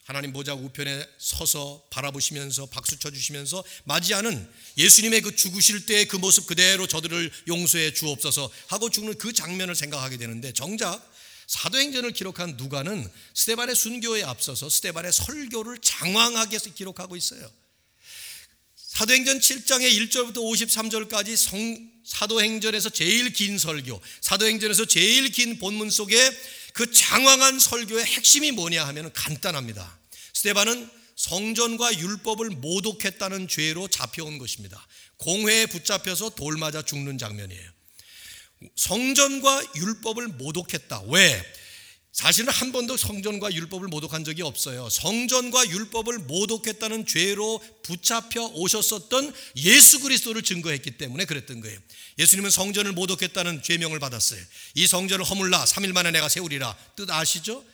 하나님 0.06 0.34
보좌 0.34 0.53
우편에 0.53 1.08
서서 1.18 1.88
바라보시면서 1.89 2.65
박수 2.65 3.00
쳐주시면서 3.00 3.63
맞이하는 3.86 4.50
예수님의 4.77 5.22
그 5.22 5.36
죽으실 5.36 5.86
때의 5.86 6.08
그 6.10 6.18
모습 6.18 6.46
그대로 6.46 6.88
저들을 6.88 7.32
용서해 7.48 7.94
주옵소서 7.94 8.51
하고 8.68 8.89
죽는 8.89 9.18
그 9.18 9.32
장면을 9.32 9.75
생각하게 9.75 10.18
되는데 10.18 10.51
정작 10.51 11.12
사도행전을 11.47 12.12
기록한 12.12 12.55
누가는 12.57 13.09
스테반의 13.33 13.75
순교에 13.75 14.23
앞서서 14.23 14.69
스테반의 14.69 15.12
설교를 15.12 15.79
장황하게 15.79 16.57
기록하고 16.75 17.15
있어요. 17.15 17.50
사도행전 18.75 19.39
7장의 19.39 19.91
1절부터 20.07 20.38
53절까지 20.38 21.35
성, 21.35 21.91
사도행전에서 22.05 22.89
제일 22.89 23.33
긴 23.33 23.57
설교, 23.57 24.00
사도행전에서 24.21 24.85
제일 24.85 25.29
긴 25.29 25.57
본문 25.57 25.89
속에 25.89 26.15
그 26.73 26.91
장황한 26.91 27.59
설교의 27.59 28.05
핵심이 28.05 28.51
뭐냐 28.51 28.85
하면 28.88 29.12
간단합니다. 29.13 30.00
스테반은 30.33 30.89
성전과 31.15 32.00
율법을 32.00 32.50
모독했다는 32.51 33.47
죄로 33.47 33.88
잡혀온 33.88 34.38
것입니다. 34.38 34.85
공회에 35.17 35.67
붙잡혀서 35.67 36.31
돌 36.31 36.57
맞아 36.57 36.81
죽는 36.81 37.17
장면이에요. 37.17 37.73
성전과 38.75 39.63
율법을 39.75 40.27
모독했다. 40.29 41.03
왜? 41.08 41.43
사실은 42.13 42.53
한 42.53 42.72
번도 42.72 42.96
성전과 42.96 43.51
율법을 43.53 43.88
모독한 43.88 44.24
적이 44.24 44.43
없어요. 44.43 44.88
성전과 44.88 45.67
율법을 45.67 46.20
모독했다는 46.20 47.08
죄로 47.08 47.60
붙잡혀 47.82 48.43
오셨었던 48.53 49.34
예수 49.55 50.00
그리스도를 50.00 50.43
증거했기 50.43 50.91
때문에 50.91 51.25
그랬던 51.25 51.60
거예요. 51.62 51.79
예수님은 52.20 52.51
성전을 52.51 52.91
모독했다는 52.91 53.63
죄명을 53.63 54.00
받았어요. 54.00 54.39
이 54.75 54.86
성전을 54.86 55.25
허물라 55.25 55.65
3일 55.65 55.91
만에 55.91 56.12
내가 56.12 56.29
세우리라. 56.29 56.77
뜻 56.96 57.10
아시죠? 57.10 57.65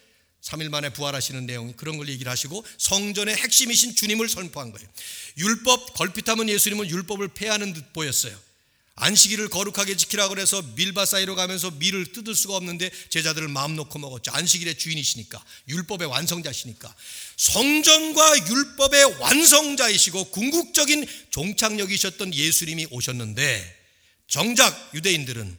3일 0.41 0.69
만에 0.69 0.93
부활하시는 0.93 1.45
내용 1.45 1.73
그런 1.73 1.97
걸 1.97 2.07
얘기를 2.07 2.31
하시고 2.31 2.65
성전의 2.77 3.35
핵심이신 3.35 3.95
주님을 3.95 4.29
선포한 4.29 4.71
거예요. 4.71 4.87
율법 5.37 5.95
걸핏하면 5.95 6.47
예수님은 6.47 6.89
율법을 6.89 7.27
폐하는 7.29 7.73
듯 7.73 7.91
보였어요. 7.91 8.39
안식일을 8.99 9.49
거룩하게 9.49 9.95
지키라 9.95 10.27
그래서 10.27 10.61
밀바 10.75 11.05
사이로 11.05 11.35
가면서 11.35 11.71
밀을 11.71 12.11
뜯을 12.11 12.35
수가 12.35 12.55
없는데 12.55 12.91
제자들을 13.09 13.47
마음 13.47 13.75
놓고 13.75 13.97
먹었죠. 13.97 14.31
안식일의 14.31 14.77
주인이시니까 14.77 15.43
율법의 15.69 16.07
완성자시니까 16.07 16.93
성전과 17.37 18.47
율법의 18.49 19.19
완성자이시고 19.19 20.31
궁극적인 20.31 21.07
종착역이셨던 21.29 22.33
예수님이 22.33 22.87
오셨는데 22.91 23.79
정작 24.27 24.91
유대인들은 24.93 25.57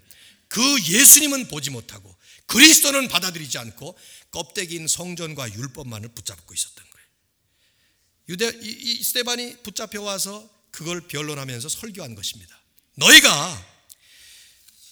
그 0.49 0.63
예수님은 0.89 1.49
보지 1.49 1.71
못하고 1.71 2.15
그리스도는 2.47 3.09
받아들이지 3.09 3.57
않고 3.59 3.97
껍데기인 4.33 4.87
성전과 4.87 5.55
율법만을 5.55 6.11
붙잡고 6.11 6.53
있었던 6.53 6.85
거예요. 6.85 7.07
유대 8.29 8.49
이, 8.63 8.69
이 8.69 9.03
스테반이 9.03 9.63
붙잡혀 9.63 10.03
와서 10.03 10.49
그걸 10.71 11.01
변론하면서 11.01 11.69
설교한 11.69 12.15
것입니다. 12.15 12.60
너희가 12.97 13.67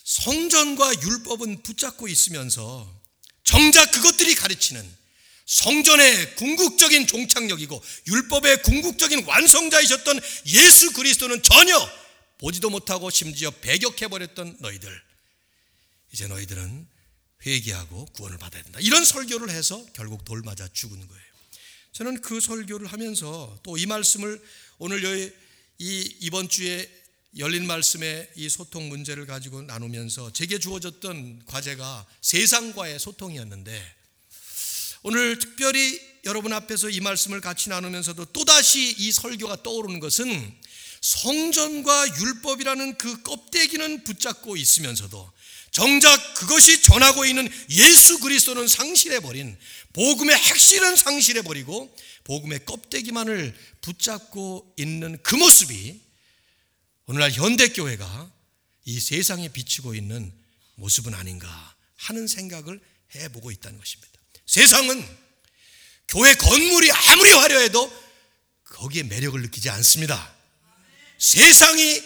성전과 0.04 1.02
율법은 1.02 1.62
붙잡고 1.62 2.08
있으면서 2.08 3.00
정작 3.44 3.90
그것들이 3.92 4.34
가르치는 4.34 4.98
성전의 5.46 6.36
궁극적인 6.36 7.06
종착역이고 7.06 7.82
율법의 8.06 8.62
궁극적인 8.62 9.24
완성자이셨던 9.24 10.20
예수 10.46 10.92
그리스도는 10.92 11.42
전혀 11.42 11.74
보지도 12.38 12.68
못하고 12.70 13.10
심지어 13.10 13.50
배격해버렸던 13.50 14.58
너희들. 14.60 15.02
이제 16.12 16.26
너희들은 16.26 16.86
회개하고 17.46 18.06
구원을 18.14 18.38
받아야 18.38 18.62
된다. 18.62 18.78
이런 18.82 19.04
설교를 19.04 19.50
해서 19.50 19.84
결국 19.94 20.24
돌 20.24 20.42
맞아 20.42 20.68
죽은 20.72 21.06
거예요. 21.06 21.22
저는 21.92 22.20
그 22.20 22.40
설교를 22.40 22.86
하면서 22.86 23.58
또 23.62 23.76
이 23.78 23.86
말씀을 23.86 24.42
오늘 24.78 25.34
이 25.78 26.16
이번 26.20 26.48
주에 26.48 26.88
열린 27.36 27.66
말씀의 27.66 28.30
이 28.36 28.48
소통 28.48 28.88
문제를 28.88 29.26
가지고 29.26 29.62
나누면서 29.62 30.32
제게 30.32 30.58
주어졌던 30.58 31.42
과제가 31.46 32.06
세상과의 32.22 32.98
소통이었는데 32.98 33.96
오늘 35.02 35.38
특별히 35.38 36.00
여러분 36.24 36.52
앞에서 36.52 36.88
이 36.88 37.00
말씀을 37.00 37.40
같이 37.40 37.68
나누면서도 37.68 38.26
또다시 38.26 38.94
이 38.98 39.12
설교가 39.12 39.62
떠오르는 39.62 40.00
것은 40.00 40.54
성전과 41.00 42.18
율법이라는 42.18 42.98
그 42.98 43.22
껍데기는 43.22 44.04
붙잡고 44.04 44.56
있으면서도 44.56 45.30
정작 45.70 46.34
그것이 46.34 46.82
전하고 46.82 47.24
있는 47.24 47.48
예수 47.70 48.18
그리스도는 48.20 48.66
상실해 48.66 49.20
버린 49.20 49.56
복음의 49.92 50.34
핵심은 50.34 50.96
상실해 50.96 51.42
버리고 51.42 51.94
복음의 52.24 52.64
껍데기만을 52.64 53.54
붙잡고 53.82 54.74
있는 54.76 55.18
그 55.22 55.36
모습이 55.36 56.07
오늘날 57.08 57.32
현대 57.32 57.68
교회가 57.68 58.30
이 58.84 59.00
세상에 59.00 59.48
비치고 59.48 59.94
있는 59.94 60.30
모습은 60.74 61.14
아닌가 61.14 61.74
하는 61.96 62.26
생각을 62.26 62.78
해보고 63.14 63.50
있다는 63.50 63.78
것입니다. 63.78 64.12
세상은 64.44 65.18
교회 66.06 66.34
건물이 66.34 66.92
아무리 66.92 67.32
화려해도 67.32 68.08
거기에 68.64 69.04
매력을 69.04 69.40
느끼지 69.40 69.70
않습니다. 69.70 70.34
세상이 71.16 72.02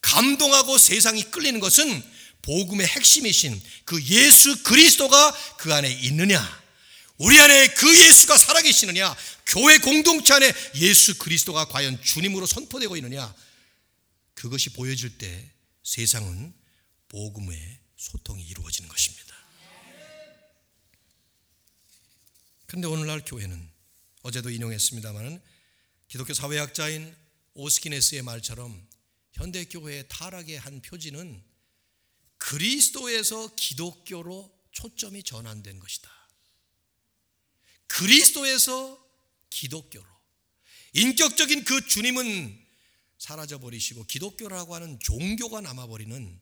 감동하고 0.00 0.78
세상이 0.78 1.24
끌리는 1.24 1.60
것은 1.60 2.02
복음의 2.40 2.86
핵심이신 2.86 3.62
그 3.84 4.02
예수 4.04 4.62
그리스도가 4.62 5.32
그 5.58 5.74
안에 5.74 5.90
있느냐, 6.04 6.62
우리 7.18 7.38
안에 7.38 7.68
그 7.74 7.94
예수가 7.94 8.38
살아계시느냐, 8.38 9.14
교회 9.48 9.76
공동체 9.76 10.32
안에 10.32 10.50
예수 10.76 11.18
그리스도가 11.18 11.66
과연 11.66 12.02
주님으로 12.02 12.46
선포되고 12.46 12.96
있느냐, 12.96 13.34
그것이 14.36 14.70
보여질 14.70 15.18
때 15.18 15.50
세상은 15.82 16.54
복음의 17.08 17.80
소통이 17.96 18.44
이루어지는 18.44 18.88
것입니다. 18.88 19.34
그런데 22.66 22.86
오늘날 22.86 23.24
교회는 23.24 23.70
어제도 24.22 24.50
인용했습니다마는 24.50 25.40
기독교 26.08 26.34
사회학자인 26.34 27.16
오스키네스의 27.54 28.22
말처럼 28.22 28.86
현대 29.32 29.64
교회의 29.64 30.06
타락의 30.08 30.58
한 30.58 30.82
표지는 30.82 31.42
그리스도에서 32.36 33.54
기독교로 33.54 34.54
초점이 34.72 35.22
전환된 35.22 35.80
것이다. 35.80 36.10
그리스도에서 37.86 39.02
기독교로 39.48 40.04
인격적인 40.92 41.64
그 41.64 41.86
주님은 41.86 42.65
사라져 43.18 43.58
버리시고 43.58 44.04
기독교라고 44.04 44.74
하는 44.74 44.98
종교가 45.00 45.60
남아 45.60 45.86
버리는 45.86 46.40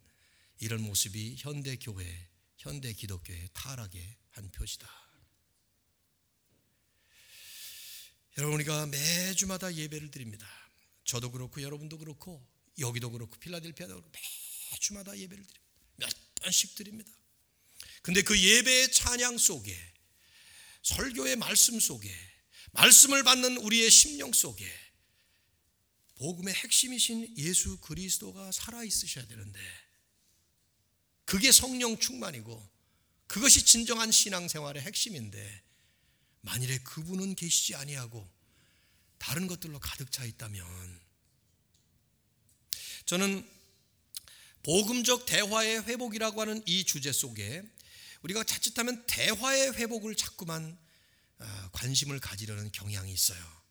이런 0.59 0.83
모습이 0.83 1.37
현대 1.38 1.76
교회, 1.76 2.28
현대 2.57 2.93
기독교의 2.93 3.50
타락의 3.52 4.16
한 4.31 4.50
표시다. 4.50 4.88
여러분 8.38 8.57
우리가 8.57 8.87
매주마다 8.87 9.75
예배를 9.75 10.11
드립니다. 10.11 10.49
저도 11.04 11.31
그렇고 11.31 11.62
여러분도 11.62 11.99
그렇고 11.99 12.45
여기도 12.78 13.11
그렇고 13.11 13.38
필라델피아도 13.38 13.95
그렇고 13.95 14.11
매주마다 14.73 15.16
예배를 15.16 15.45
드립니다. 15.47 15.61
몇 15.97 16.11
번씩 16.37 16.75
드립니다. 16.75 17.12
근데 18.02 18.23
그 18.23 18.38
예배의 18.38 18.90
찬양 18.93 19.38
속에 19.38 19.76
설교의 20.83 21.37
말씀 21.37 21.78
속에 21.78 22.12
말씀을 22.73 23.23
받는 23.23 23.59
우리의 23.59 23.90
심령 23.90 24.33
속에 24.33 24.84
복음의 26.16 26.54
핵심이신 26.54 27.37
예수 27.38 27.78
그리스도가 27.78 28.52
살아 28.52 28.85
있으셔야 28.85 29.26
되는데 29.26 29.61
그게 31.24 31.50
성령 31.50 31.98
충만이고 31.98 32.70
그것이 33.27 33.64
진정한 33.64 34.11
신앙생활의 34.12 34.83
핵심인데 34.83 35.62
만일에 36.42 36.79
그분은 36.79 37.35
계시지 37.35 37.74
아니하고 37.74 38.31
다른 39.18 39.46
것들로 39.46 39.81
가득 39.81 40.12
차 40.12 40.24
있다면 40.24 40.64
저는 43.07 43.48
복음적 44.62 45.27
대화의 45.27 45.83
회복이라고 45.85 46.40
하는 46.40 46.62
이 46.66 46.85
주제 46.85 47.12
속에 47.12 47.62
우리가 48.22 48.44
자칫하면 48.44 49.05
대화의 49.07 49.74
회복을 49.74 50.14
자꾸만 50.14 50.79
아, 51.38 51.70
관심을 51.72 52.20
가지려는 52.20 52.72
경향이 52.72 53.12
있어요. 53.12 53.63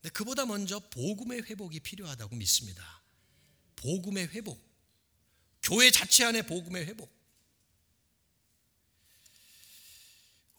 근데 0.00 0.12
그보다 0.12 0.46
먼저 0.46 0.78
복음의 0.78 1.42
회복이 1.42 1.80
필요하다고 1.80 2.36
믿습니다. 2.36 3.02
복음의 3.76 4.28
회복. 4.28 4.58
교회 5.62 5.90
자체 5.90 6.24
안에 6.24 6.42
복음의 6.42 6.86
회복. 6.86 7.10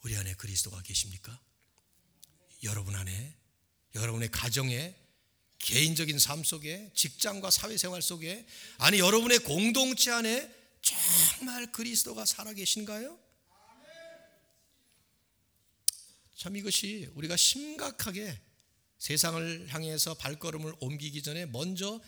우리 0.02 0.16
안에 0.16 0.34
그리스도가 0.34 0.82
계십니까? 0.82 1.40
여러분 2.62 2.94
안에, 2.94 3.36
여러분의 3.94 4.30
가정에, 4.30 4.96
개인적인 5.58 6.18
삶 6.18 6.42
속에, 6.42 6.92
직장과 6.94 7.50
사회생활 7.50 8.02
속에, 8.02 8.46
아니 8.78 8.98
여러분의 8.98 9.40
공동체 9.40 10.10
안에 10.10 10.52
정말 10.82 11.70
그리스도가 11.72 12.24
살아계신가요? 12.24 13.18
참 16.36 16.56
이것이 16.56 17.08
우리가 17.14 17.36
심각하게 17.36 18.40
세상을 19.02 19.66
향해서 19.68 20.14
발걸음을 20.14 20.74
옮기기 20.78 21.24
전에 21.24 21.46
먼저 21.46 22.00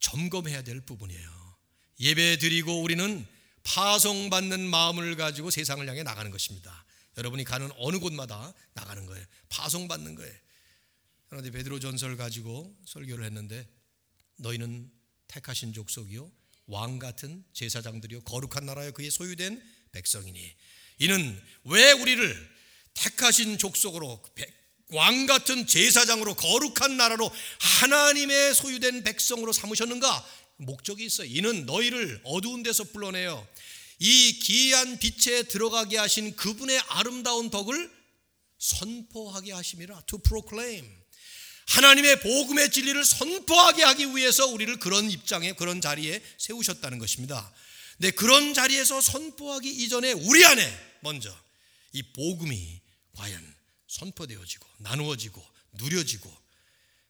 점검해야 0.00 0.62
될 0.62 0.80
부분이에요. 0.80 1.56
예배 2.00 2.38
드리고 2.38 2.82
우리는 2.82 3.24
파송받는 3.62 4.68
마음을 4.68 5.14
가지고 5.14 5.52
세상을 5.52 5.88
향해 5.88 6.02
나가는 6.02 6.28
것입니다. 6.32 6.84
여러분이 7.16 7.44
가는 7.44 7.70
어느 7.76 8.00
곳마다 8.00 8.52
나가는 8.74 9.06
거예요. 9.06 9.24
파송받는 9.50 10.16
거예요. 10.16 10.34
그런데 11.28 11.52
베드로 11.52 11.78
전설 11.78 12.16
가지고 12.16 12.76
설교를 12.86 13.24
했는데 13.24 13.68
너희는 14.38 14.90
택하신 15.28 15.74
족속이요 15.74 16.28
왕 16.66 16.98
같은 16.98 17.44
제사장들이요 17.52 18.22
거룩한 18.22 18.66
나라여 18.66 18.90
그의 18.90 19.12
소유된 19.12 19.62
백성이니 19.92 20.56
이는 20.98 21.40
왜 21.62 21.92
우리를 21.92 22.56
택하신 22.94 23.58
족속으로 23.58 24.24
왕 24.90 25.26
같은 25.26 25.66
제사장으로 25.66 26.34
거룩한 26.34 26.96
나라로 26.96 27.30
하나님의 27.58 28.54
소유된 28.54 29.02
백성으로 29.02 29.52
삼으셨는가 29.52 30.26
목적이 30.58 31.06
있어요. 31.06 31.28
이는 31.28 31.66
너희를 31.66 32.20
어두운 32.24 32.62
데서 32.62 32.84
불러내어 32.84 33.46
이 33.98 34.38
기이한 34.38 34.98
빛에 34.98 35.44
들어가게 35.44 35.96
하신 35.98 36.36
그분의 36.36 36.78
아름다운 36.88 37.50
덕을 37.50 37.90
선포하게 38.58 39.52
하심이라 39.52 40.02
to 40.06 40.18
proclaim 40.18 40.86
하나님의 41.66 42.20
복음의 42.20 42.70
진리를 42.70 43.04
선포하게 43.04 43.82
하기 43.82 44.16
위해서 44.16 44.46
우리를 44.46 44.78
그런 44.78 45.10
입장에 45.10 45.52
그런 45.52 45.80
자리에 45.80 46.22
세우셨다는 46.38 46.98
것입니다. 46.98 47.52
네, 47.98 48.10
그런 48.12 48.54
자리에서 48.54 49.00
선포하기 49.00 49.68
이전에 49.68 50.12
우리 50.12 50.44
안에 50.44 50.98
먼저 51.00 51.34
이 51.92 52.02
복음이 52.02 52.80
과연 53.16 53.55
선포되어지고 53.96 54.66
나누어지고 54.78 55.42
누려지고 55.72 56.32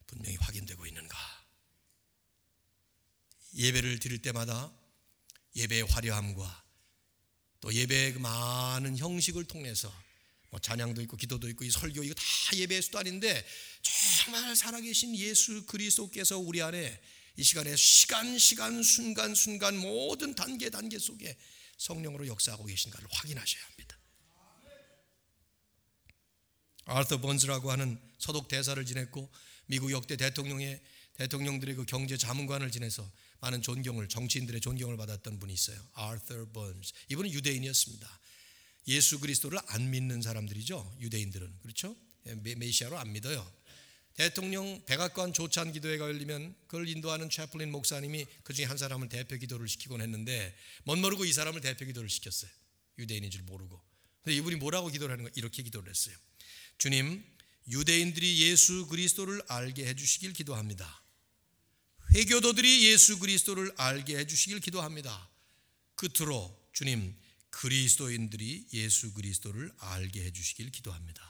분명히 0.06 0.36
확인되고 0.36 0.86
있는가? 0.86 1.16
예배를 3.54 3.98
드릴 3.98 4.22
때마다 4.22 4.72
예배의 5.56 5.84
화려함과 5.84 6.64
또 7.60 7.72
예배의 7.72 8.14
그 8.14 8.18
많은 8.18 8.98
형식을 8.98 9.44
통해서 9.44 9.92
뭐 10.50 10.60
찬양도 10.60 11.02
있고 11.02 11.16
기도도 11.16 11.48
있고 11.50 11.64
이 11.64 11.70
설교 11.70 12.04
이거 12.04 12.14
다 12.14 12.22
예배의 12.54 12.82
수단인데 12.82 13.44
정말 13.82 14.54
살아계신 14.54 15.16
예수 15.16 15.64
그리스도께서 15.66 16.38
우리 16.38 16.62
안에 16.62 17.00
이 17.36 17.42
시간에 17.42 17.74
시간 17.76 18.38
시간 18.38 18.82
순간 18.82 19.34
순간 19.34 19.76
모든 19.76 20.34
단계 20.34 20.70
단계 20.70 20.98
속에 20.98 21.36
성령으로 21.78 22.26
역사하고 22.26 22.64
계신가를 22.64 23.08
확인하셔야 23.10 23.64
합니다. 23.64 23.85
아르터 26.86 27.20
번즈라고 27.20 27.70
하는 27.70 27.98
서독 28.18 28.48
대사를 28.48 28.84
지냈고 28.86 29.28
미국 29.66 29.90
역대 29.90 30.16
대통령의 30.16 30.80
대통령들의 31.14 31.74
그 31.74 31.84
경제 31.84 32.16
자문관을 32.16 32.70
지내서 32.70 33.08
많은 33.40 33.62
존경을 33.62 34.08
정치인들의 34.08 34.60
존경을 34.60 34.96
받았던 34.96 35.38
분이 35.38 35.52
있어요. 35.52 35.80
아르터 35.94 36.46
번즈. 36.52 36.92
이분은 37.10 37.32
유대인이었습니다. 37.32 38.20
예수 38.88 39.18
그리스도를 39.18 39.58
안 39.66 39.90
믿는 39.90 40.22
사람들이죠. 40.22 40.96
유대인들은 41.00 41.58
그렇죠? 41.62 41.96
메시아로 42.22 42.98
안 42.98 43.12
믿어요. 43.12 43.50
대통령 44.14 44.82
백악관 44.86 45.32
조찬 45.32 45.72
기도회가 45.72 46.06
열리면 46.06 46.54
그걸 46.68 46.88
인도하는 46.88 47.28
채플린 47.28 47.70
목사님이 47.70 48.26
그 48.44 48.54
중에 48.54 48.64
한 48.64 48.78
사람을 48.78 49.08
대표 49.08 49.36
기도를 49.36 49.68
시키곤 49.68 50.00
했는데 50.00 50.56
멋 50.84 50.96
모르고 50.96 51.24
이 51.24 51.32
사람을 51.32 51.60
대표 51.60 51.84
기도를 51.84 52.08
시켰어요. 52.08 52.50
유대인인 52.98 53.30
줄 53.30 53.42
모르고. 53.42 53.78
근데 54.22 54.36
이분이 54.36 54.56
뭐라고 54.56 54.88
기도를 54.88 55.12
하는 55.12 55.24
거 55.24 55.30
이렇게 55.34 55.62
기도를 55.62 55.90
했어요. 55.90 56.16
주님, 56.78 57.24
유대인들이 57.68 58.42
예수 58.42 58.86
그리스도를 58.86 59.42
알게 59.48 59.86
해 59.86 59.94
주시길 59.94 60.32
기도합니다. 60.32 61.02
회교도들이 62.14 62.84
예수 62.84 63.18
그리스도를 63.18 63.72
알게 63.76 64.16
해 64.16 64.26
주시길 64.26 64.60
기도합니다. 64.60 65.30
끝으로 65.96 66.56
주님, 66.72 67.16
그리스도인들이 67.50 68.68
예수 68.74 69.12
그리스도를 69.14 69.72
알게 69.78 70.24
해 70.24 70.30
주시길 70.30 70.70
기도합니다. 70.70 71.22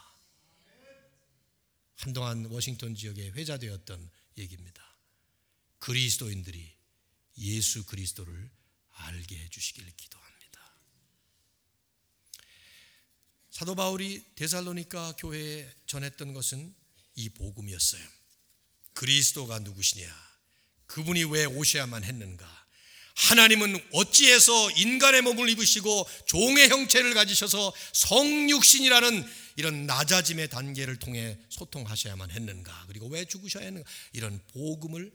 한동안 1.95 2.45
워싱턴 2.47 2.95
지역에 2.95 3.31
회자되었던 3.31 4.11
얘기입니다. 4.39 4.83
그리스도인들이 5.79 6.75
예수 7.39 7.85
그리스도를 7.87 8.51
알게 8.91 9.39
해 9.39 9.49
주시길 9.49 9.85
기도합니다. 9.97 10.36
사도 13.57 13.75
바울이 13.75 14.23
데살로니가 14.35 15.17
교회에 15.17 15.67
전했던 15.87 16.35
것은 16.35 16.75
이 17.15 17.31
복음이었어요. 17.31 18.07
그리스도가 18.93 19.61
누구시냐? 19.61 20.07
그분이 20.85 21.25
왜 21.25 21.47
오셔야만 21.47 22.05
했는가? 22.05 22.67
하나님은 23.15 23.83
어찌해서 23.93 24.73
인간의 24.73 25.23
몸을 25.23 25.49
입으시고 25.49 26.07
종의 26.27 26.69
형체를 26.69 27.15
가지셔서 27.15 27.73
성육신이라는 27.95 29.27
이런 29.57 29.87
낮아짐의 29.87 30.51
단계를 30.51 30.99
통해 30.99 31.39
소통하셔야만 31.49 32.33
했는가? 32.33 32.85
그리고 32.89 33.07
왜 33.07 33.25
죽으셔야 33.25 33.65
했는가? 33.65 33.89
이런 34.13 34.39
복음을 34.49 35.11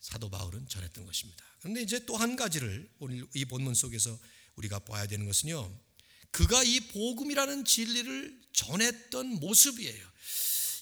사도 0.00 0.30
바울은 0.30 0.68
전했던 0.68 1.04
것입니다. 1.04 1.44
그런데 1.58 1.82
이제 1.82 2.02
또 2.06 2.16
한 2.16 2.34
가지를 2.34 2.88
오늘 2.98 3.26
이 3.34 3.44
본문 3.44 3.74
속에서 3.74 4.18
우리가 4.56 4.78
봐야 4.78 5.06
되는 5.06 5.26
것은요. 5.26 5.87
그가 6.30 6.62
이 6.62 6.80
복음이라는 6.80 7.64
진리를 7.64 8.40
전했던 8.52 9.40
모습이에요. 9.40 10.08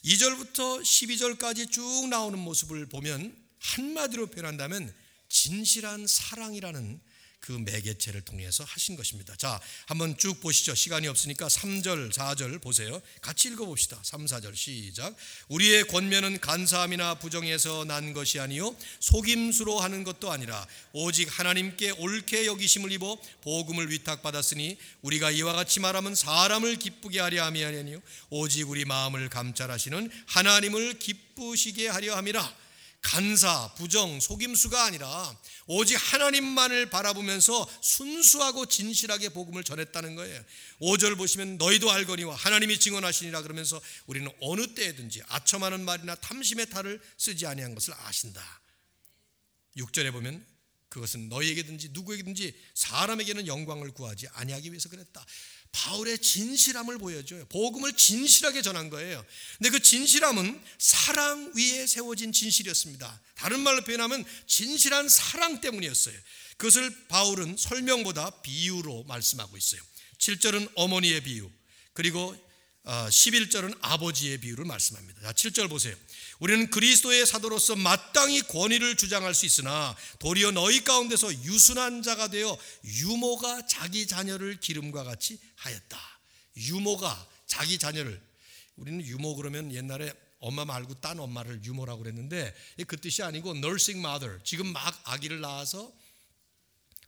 2절부터 0.04 0.82
12절까지 0.82 1.70
쭉 1.70 2.08
나오는 2.08 2.38
모습을 2.38 2.86
보면 2.86 3.36
한마디로 3.58 4.26
표현한다면 4.28 4.94
진실한 5.28 6.06
사랑이라는 6.06 7.00
그 7.46 7.52
매개체를 7.52 8.22
통해서 8.22 8.64
하신 8.64 8.96
것입니다. 8.96 9.36
자, 9.36 9.60
한번 9.86 10.18
쭉 10.18 10.40
보시죠. 10.40 10.74
시간이 10.74 11.06
없으니까 11.06 11.46
3절, 11.46 12.12
4절 12.12 12.60
보세요. 12.60 13.00
같이 13.20 13.46
읽어 13.48 13.66
봅시다. 13.66 14.00
3, 14.02 14.26
4절 14.26 14.56
시작. 14.56 15.14
우리의 15.48 15.86
권면은 15.86 16.40
간사함이나 16.40 17.20
부정에서 17.20 17.84
난 17.84 18.12
것이 18.12 18.40
아니요 18.40 18.74
속임수로 18.98 19.78
하는 19.78 20.02
것도 20.02 20.32
아니라 20.32 20.66
오직 20.92 21.38
하나님께 21.38 21.92
옳게 21.92 22.46
여기심을 22.46 22.90
입어 22.90 23.16
복음을 23.42 23.92
위탁받았으니 23.92 24.76
우리가 25.02 25.30
이와 25.30 25.52
같이 25.52 25.78
말하면 25.78 26.16
사람을 26.16 26.76
기쁘게 26.76 27.20
하려 27.20 27.44
함이 27.44 27.64
아니요 27.64 28.00
오직 28.30 28.68
우리 28.68 28.84
마음을 28.84 29.28
감찰하시는 29.28 30.10
하나님을 30.26 30.98
기쁘시게 30.98 31.86
하려 31.86 32.16
함이라. 32.16 32.65
간사, 33.06 33.74
부정, 33.76 34.18
속임수가 34.18 34.84
아니라 34.84 35.38
오직 35.68 35.94
하나님만을 35.94 36.90
바라보면서 36.90 37.68
순수하고 37.80 38.66
진실하게 38.66 39.28
복음을 39.28 39.62
전했다는 39.62 40.16
거예요. 40.16 40.44
5절 40.80 41.16
보시면 41.16 41.56
너희도 41.56 41.88
알거니와 41.88 42.34
하나님이 42.34 42.80
증언하시니라 42.80 43.42
그러면서 43.42 43.80
우리는 44.06 44.28
어느 44.40 44.74
때든지 44.74 45.22
아첨하는 45.28 45.84
말이나 45.84 46.16
탐심의 46.16 46.68
탈을 46.70 47.00
쓰지 47.16 47.46
아니한 47.46 47.76
것을 47.76 47.94
아신다. 47.94 48.42
6절에 49.76 50.10
보면 50.10 50.44
그것은 50.88 51.28
너희에게든지 51.28 51.90
누구에게든지 51.90 52.60
사람에게는 52.74 53.46
영광을 53.46 53.92
구하지 53.92 54.26
아니하기 54.32 54.70
위해서 54.72 54.88
그랬다. 54.88 55.24
바울의 55.72 56.18
진실함을 56.18 56.98
보여줘요. 56.98 57.44
복음을 57.46 57.92
진실하게 57.92 58.62
전한 58.62 58.90
거예요. 58.90 59.24
근데 59.58 59.70
그 59.70 59.80
진실함은 59.80 60.60
사랑 60.78 61.52
위에 61.54 61.86
세워진 61.86 62.32
진실이었습니다. 62.32 63.20
다른 63.34 63.60
말로 63.60 63.82
표현하면 63.82 64.24
진실한 64.46 65.08
사랑 65.08 65.60
때문이었어요. 65.60 66.16
그것을 66.56 67.08
바울은 67.08 67.56
설명보다 67.56 68.42
비유로 68.42 69.04
말씀하고 69.04 69.56
있어요. 69.56 69.80
7절은 70.18 70.72
어머니의 70.74 71.22
비유, 71.22 71.50
그리고 71.92 72.34
11절은 72.86 73.74
어, 73.74 73.78
아버지의 73.80 74.38
비유를 74.38 74.64
말씀합니다. 74.64 75.20
자, 75.20 75.32
7절 75.32 75.68
보세요. 75.68 75.96
우리는 76.38 76.70
그리스도의 76.70 77.26
사도로서 77.26 77.74
마땅히 77.74 78.42
권위를 78.42 78.96
주장할 78.96 79.34
수 79.34 79.44
있으나 79.44 79.96
도리어 80.20 80.52
너희 80.52 80.84
가운데서 80.84 81.32
유순한 81.44 82.02
자가 82.02 82.28
되어 82.28 82.56
유모가 82.84 83.66
자기 83.66 84.06
자녀를 84.06 84.60
기름과 84.60 85.02
같이 85.02 85.38
하였다. 85.56 85.98
유모가 86.56 87.28
자기 87.46 87.78
자녀를 87.78 88.20
우리는 88.76 89.04
유모 89.04 89.34
그러면 89.34 89.72
옛날에 89.72 90.12
엄마 90.38 90.64
말고 90.64 91.00
딴 91.00 91.18
엄마를 91.18 91.64
유모라고 91.64 92.02
그랬는데 92.02 92.54
그 92.86 92.96
뜻이 93.00 93.22
아니고 93.22 93.56
nursing 93.56 94.06
mother 94.06 94.38
지금 94.44 94.72
막 94.72 95.00
아기를 95.04 95.40
낳아서 95.40 95.92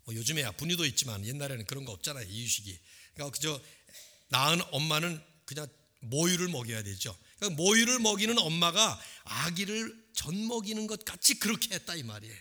뭐 0.04 0.14
요즘에야 0.14 0.52
분유도 0.52 0.86
있지만 0.86 1.24
옛날에는 1.26 1.66
그런 1.66 1.84
거 1.84 1.92
없잖아요 1.92 2.26
이유식이 2.26 2.78
그러니까 3.14 3.34
그저 3.34 3.60
낳은 4.28 4.62
엄마는 4.70 5.22
그냥 5.48 5.66
모유를 6.00 6.48
먹여야 6.48 6.82
되죠 6.82 7.16
그러니까 7.38 7.62
모유를 7.62 8.00
먹이는 8.00 8.38
엄마가 8.38 9.00
아기를 9.24 10.08
전 10.12 10.46
먹이는 10.46 10.86
것 10.86 11.04
같이 11.06 11.38
그렇게 11.38 11.74
했다 11.74 11.94
이 11.94 12.02
말이에요. 12.02 12.36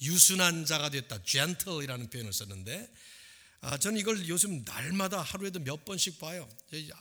유순한 0.00 0.64
자가 0.64 0.88
됐다. 0.88 1.22
gentle이라는 1.22 2.08
표현을 2.08 2.32
썼는데 2.32 2.90
아, 3.60 3.76
저는 3.76 4.00
이걸 4.00 4.26
요즘 4.26 4.64
날마다 4.64 5.20
하루에도 5.20 5.60
몇 5.60 5.84
번씩 5.84 6.18
봐요. 6.18 6.48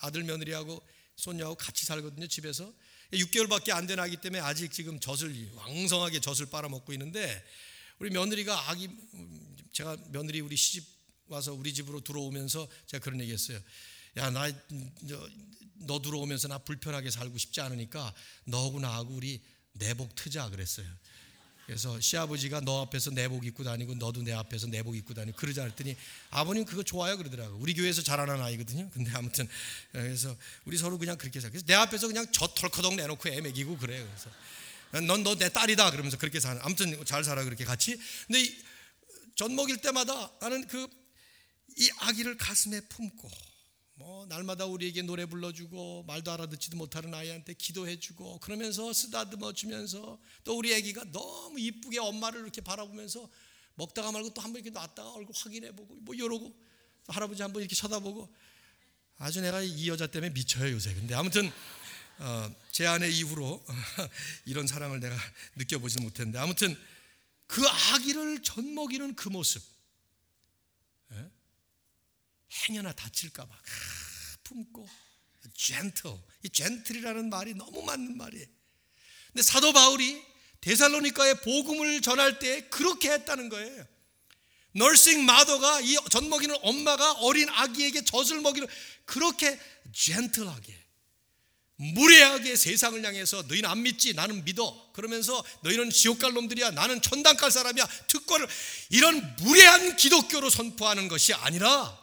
아들 0.01 0.23
며느리하고 0.23 0.85
손녀하고 1.15 1.55
같이 1.55 1.85
살거든요 1.85 2.27
집에서 2.27 2.73
6개월밖에 3.13 3.71
안 3.71 3.87
된 3.87 3.99
아기 3.99 4.17
때문에 4.17 4.41
아직 4.41 4.71
지금 4.73 4.99
젖을 4.99 5.51
왕성하게 5.53 6.19
젖을 6.19 6.47
빨아먹고 6.47 6.91
있는데 6.93 7.43
우리 7.99 8.09
며느리가 8.09 8.69
아기 8.69 8.89
제가 9.71 9.97
며느리 10.09 10.41
우리 10.41 10.57
시집 10.57 10.83
와서 11.27 11.53
우리 11.53 11.73
집으로 11.73 12.01
들어오면서 12.01 12.67
제가 12.87 13.03
그런 13.03 13.21
얘기했어요. 13.21 13.61
야나 14.17 14.51
너 15.85 16.01
들어오면서 16.01 16.47
나 16.47 16.57
불편하게 16.57 17.09
살고 17.09 17.37
싶지 17.37 17.61
않으니까 17.61 18.13
너하고 18.45 18.79
나하고 18.79 19.13
우리 19.15 19.41
내복 19.73 20.15
트자 20.15 20.49
그랬어요. 20.49 20.85
그래서 21.65 21.99
시아버지가 21.99 22.61
너 22.61 22.81
앞에서 22.81 23.11
내복 23.11 23.45
입고 23.45 23.63
다니고 23.63 23.95
너도 23.95 24.21
내 24.23 24.33
앞에서 24.33 24.67
내복 24.67 24.97
입고 24.97 25.13
다니고 25.13 25.37
그러자 25.37 25.63
했더니 25.63 25.95
아버님 26.29 26.65
그거 26.65 26.83
좋아요 26.83 27.17
그러더라고. 27.17 27.55
우리 27.57 27.73
교회에서 27.73 28.01
자라난 28.01 28.41
아이거든요. 28.41 28.89
근데 28.91 29.11
아무튼 29.11 29.47
그래서 29.91 30.35
우리 30.65 30.77
서로 30.77 30.97
그냥 30.97 31.17
그렇게 31.17 31.39
살. 31.39 31.49
그래서 31.49 31.65
내 31.65 31.73
앞에서 31.73 32.07
그냥 32.07 32.25
저 32.31 32.47
털커덕 32.47 32.95
내놓고 32.95 33.29
애 33.29 33.39
먹이고 33.39 33.77
그래요. 33.77 34.05
그래서 34.05 34.29
넌 35.07 35.23
너 35.23 35.35
내 35.35 35.47
딸이다 35.49 35.91
그러면서 35.91 36.17
그렇게 36.17 36.39
사는. 36.39 36.61
아무튼 36.63 37.05
잘 37.05 37.23
살아 37.23 37.43
그렇게 37.45 37.63
같이. 37.63 37.97
근데 38.27 38.43
전 39.35 39.55
먹일 39.55 39.77
때마다 39.77 40.31
나는 40.41 40.67
그 40.67 40.87
이 41.77 41.89
아기를 41.99 42.37
가슴에 42.37 42.81
품고 42.81 43.31
뭐 44.01 44.25
날마다 44.25 44.65
우리에게 44.65 45.03
노래 45.03 45.27
불러주고 45.27 46.03
말도 46.07 46.31
알아듣지도 46.31 46.75
못하는 46.75 47.13
아이한테 47.13 47.53
기도해주고 47.53 48.39
그러면서 48.39 48.91
쓰다듬어 48.91 49.53
주면서 49.53 50.19
또 50.43 50.57
우리 50.57 50.73
아기가 50.73 51.03
너무 51.11 51.59
이쁘게 51.59 51.99
엄마를 51.99 52.41
이렇게 52.41 52.61
바라보면서 52.61 53.29
먹다가 53.75 54.11
말고 54.11 54.33
또 54.33 54.41
한 54.41 54.51
번 54.53 54.61
이렇게 54.61 54.71
놨다가 54.71 55.11
얼굴 55.13 55.35
확인해보고 55.35 55.97
뭐 56.01 56.15
이러고 56.15 56.51
할아버지 57.09 57.43
한 57.43 57.53
번 57.53 57.61
이렇게 57.61 57.75
쳐다보고 57.75 58.27
아주 59.17 59.39
내가 59.39 59.61
이 59.61 59.87
여자 59.87 60.07
때문에 60.07 60.31
미쳐요 60.33 60.71
요새. 60.73 60.95
근데 60.95 61.13
아무튼 61.13 61.51
어, 62.17 62.55
제 62.71 62.87
아내 62.87 63.07
이후로 63.07 63.63
이런 64.45 64.65
사랑을 64.65 64.99
내가 64.99 65.15
느껴보지 65.57 66.01
못했는데 66.01 66.39
아무튼 66.39 66.75
그 67.45 67.61
아기를 67.67 68.41
젖먹이는 68.41 69.13
그 69.15 69.29
모습 69.29 69.61
행여나 72.51 72.93
다칠까봐. 72.93 73.53
품고. 74.43 74.87
Gentle. 75.55 76.17
이 76.43 76.49
gentl이라는 76.49 77.29
말이 77.29 77.53
너무 77.55 77.81
맞는 77.83 78.17
말이에요. 78.17 78.45
근데 79.27 79.41
사도 79.41 79.73
바울이 79.73 80.21
데살로니카의 80.61 81.41
복음을 81.41 82.01
전할 82.01 82.37
때 82.39 82.67
그렇게 82.69 83.11
했다는 83.11 83.49
거예요. 83.49 83.85
널싱 84.73 85.25
마더가 85.25 85.81
이 85.81 85.95
젖 86.09 86.23
먹이는 86.23 86.55
엄마가 86.61 87.13
어린 87.13 87.49
아기에게 87.49 88.05
젖을 88.05 88.41
먹이는 88.41 88.67
그렇게 89.05 89.59
젠틀하게 89.93 90.79
무례하게 91.75 92.55
세상을 92.55 93.03
향해서 93.03 93.41
너희는 93.43 93.67
안 93.69 93.81
믿지? 93.81 94.13
나는 94.13 94.45
믿어. 94.45 94.91
그러면서 94.93 95.43
너희는 95.63 95.89
지옥 95.89 96.19
갈 96.19 96.31
놈들이야. 96.33 96.71
나는 96.71 97.01
천당 97.01 97.35
갈 97.37 97.49
사람이야. 97.49 97.85
특권을 98.07 98.47
이런 98.91 99.35
무례한 99.37 99.95
기독교로 99.97 100.49
선포하는 100.51 101.07
것이 101.07 101.33
아니라 101.33 101.99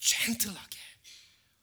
젠틀하게 0.00 0.78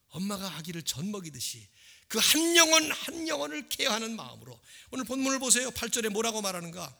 엄마가 0.10 0.56
아기를 0.58 0.84
젖먹이듯이 0.84 1.68
그 2.08 2.20
한 2.20 2.56
영혼 2.56 2.92
한 2.92 3.28
영혼을 3.28 3.68
케어하는 3.68 4.16
마음으로 4.16 4.60
오늘 4.92 5.06
본문을 5.06 5.40
보세요. 5.40 5.72
8절에 5.72 6.10
뭐라고 6.10 6.42
말하는가? 6.42 6.96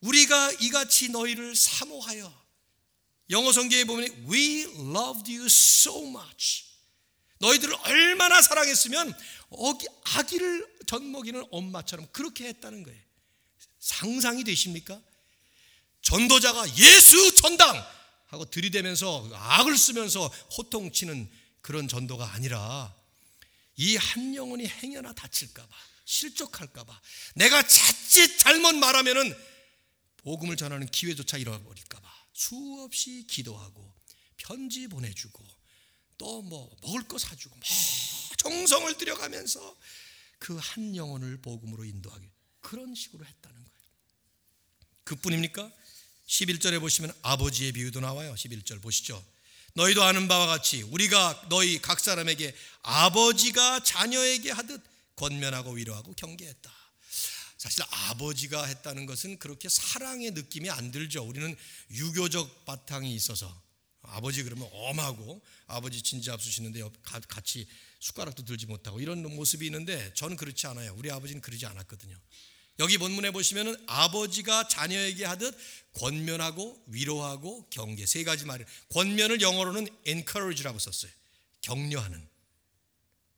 우리가 0.00 0.52
이같이 0.60 1.08
너희를 1.10 1.54
사모하여 1.54 2.46
영어 3.30 3.52
성경에 3.52 3.84
보면 3.84 4.26
We 4.30 4.62
loved 4.62 5.32
you 5.32 5.46
so 5.46 6.06
much. 6.08 6.64
너희들을 7.38 7.74
얼마나 7.84 8.42
사랑했으면 8.42 9.14
아기를 10.04 10.76
젖먹이는 10.86 11.46
엄마처럼 11.50 12.06
그렇게 12.12 12.46
했다는 12.48 12.82
거예요. 12.82 13.00
상상이 13.78 14.44
되십니까? 14.44 15.00
전도자가 16.02 16.76
예수 16.76 17.34
전당 17.36 17.74
하고 18.26 18.44
들이대면서 18.50 19.30
악을 19.32 19.76
쓰면서 19.76 20.26
호통치는 20.56 21.30
그런 21.60 21.88
전도가 21.88 22.32
아니라 22.32 22.94
이 23.76 23.96
한 23.96 24.34
영혼이 24.34 24.66
행여나 24.66 25.12
다칠까봐 25.12 25.68
실족할까봐 26.04 27.00
내가 27.34 27.66
자칫 27.66 28.38
잘못 28.38 28.74
말하면은 28.76 29.36
복음을 30.18 30.56
전하는 30.56 30.86
기회조차 30.86 31.36
잃어버릴까봐 31.36 32.08
수없이 32.32 33.26
기도하고 33.28 33.94
편지 34.36 34.86
보내주고 34.88 35.44
또 36.18 36.40
뭐 36.42 36.74
먹을 36.82 37.02
거 37.06 37.18
사주고 37.18 37.54
막 37.56 37.64
정성을 38.38 38.96
들여가면서 38.96 39.76
그 40.38 40.56
한 40.58 40.94
영혼을 40.96 41.40
복음으로 41.42 41.84
인도하게 41.84 42.30
그런 42.60 42.94
식으로 42.94 43.24
했다는 43.24 43.56
거예요. 43.56 43.86
그뿐입니까? 45.04 45.70
11절에 46.26 46.80
보시면 46.80 47.12
아버지의 47.22 47.72
비유도 47.72 48.00
나와요. 48.00 48.34
11절 48.34 48.82
보시죠. 48.82 49.24
너희도 49.74 50.02
아는 50.02 50.26
바와 50.26 50.46
같이 50.46 50.82
우리가 50.82 51.46
너희 51.48 51.80
각 51.80 52.00
사람에게 52.00 52.54
아버지가 52.82 53.80
자녀에게 53.82 54.50
하듯 54.50 54.82
권면하고 55.16 55.72
위로하고 55.72 56.14
경계했다. 56.14 56.72
사실 57.58 57.84
아버지가 57.90 58.64
했다는 58.64 59.06
것은 59.06 59.38
그렇게 59.38 59.68
사랑의 59.68 60.32
느낌이 60.32 60.70
안 60.70 60.90
들죠. 60.90 61.24
우리는 61.24 61.56
유교적 61.90 62.64
바탕이 62.64 63.14
있어서 63.14 63.62
아버지 64.02 64.42
그러면 64.42 64.68
엄하고 64.72 65.42
아버지 65.66 66.00
진지 66.02 66.30
앞수시는데 66.30 66.82
같이 67.28 67.66
숟가락도 68.00 68.44
들지 68.44 68.66
못하고 68.66 69.00
이런 69.00 69.22
모습이 69.22 69.66
있는데 69.66 70.12
저는 70.14 70.36
그렇지 70.36 70.66
않아요. 70.68 70.94
우리 70.96 71.10
아버지는 71.10 71.40
그러지 71.40 71.66
않았거든요. 71.66 72.16
여기 72.78 72.98
본문에 72.98 73.30
보시면은 73.30 73.76
아버지가 73.86 74.68
자녀에게 74.68 75.24
하듯 75.24 75.56
권면하고 75.94 76.84
위로하고 76.88 77.66
경계 77.70 78.04
세 78.04 78.22
가지 78.22 78.44
말을 78.44 78.66
권면을 78.90 79.40
영어로는 79.40 79.88
encourage라고 80.06 80.78
썼어요. 80.78 81.10
격려하는. 81.62 82.28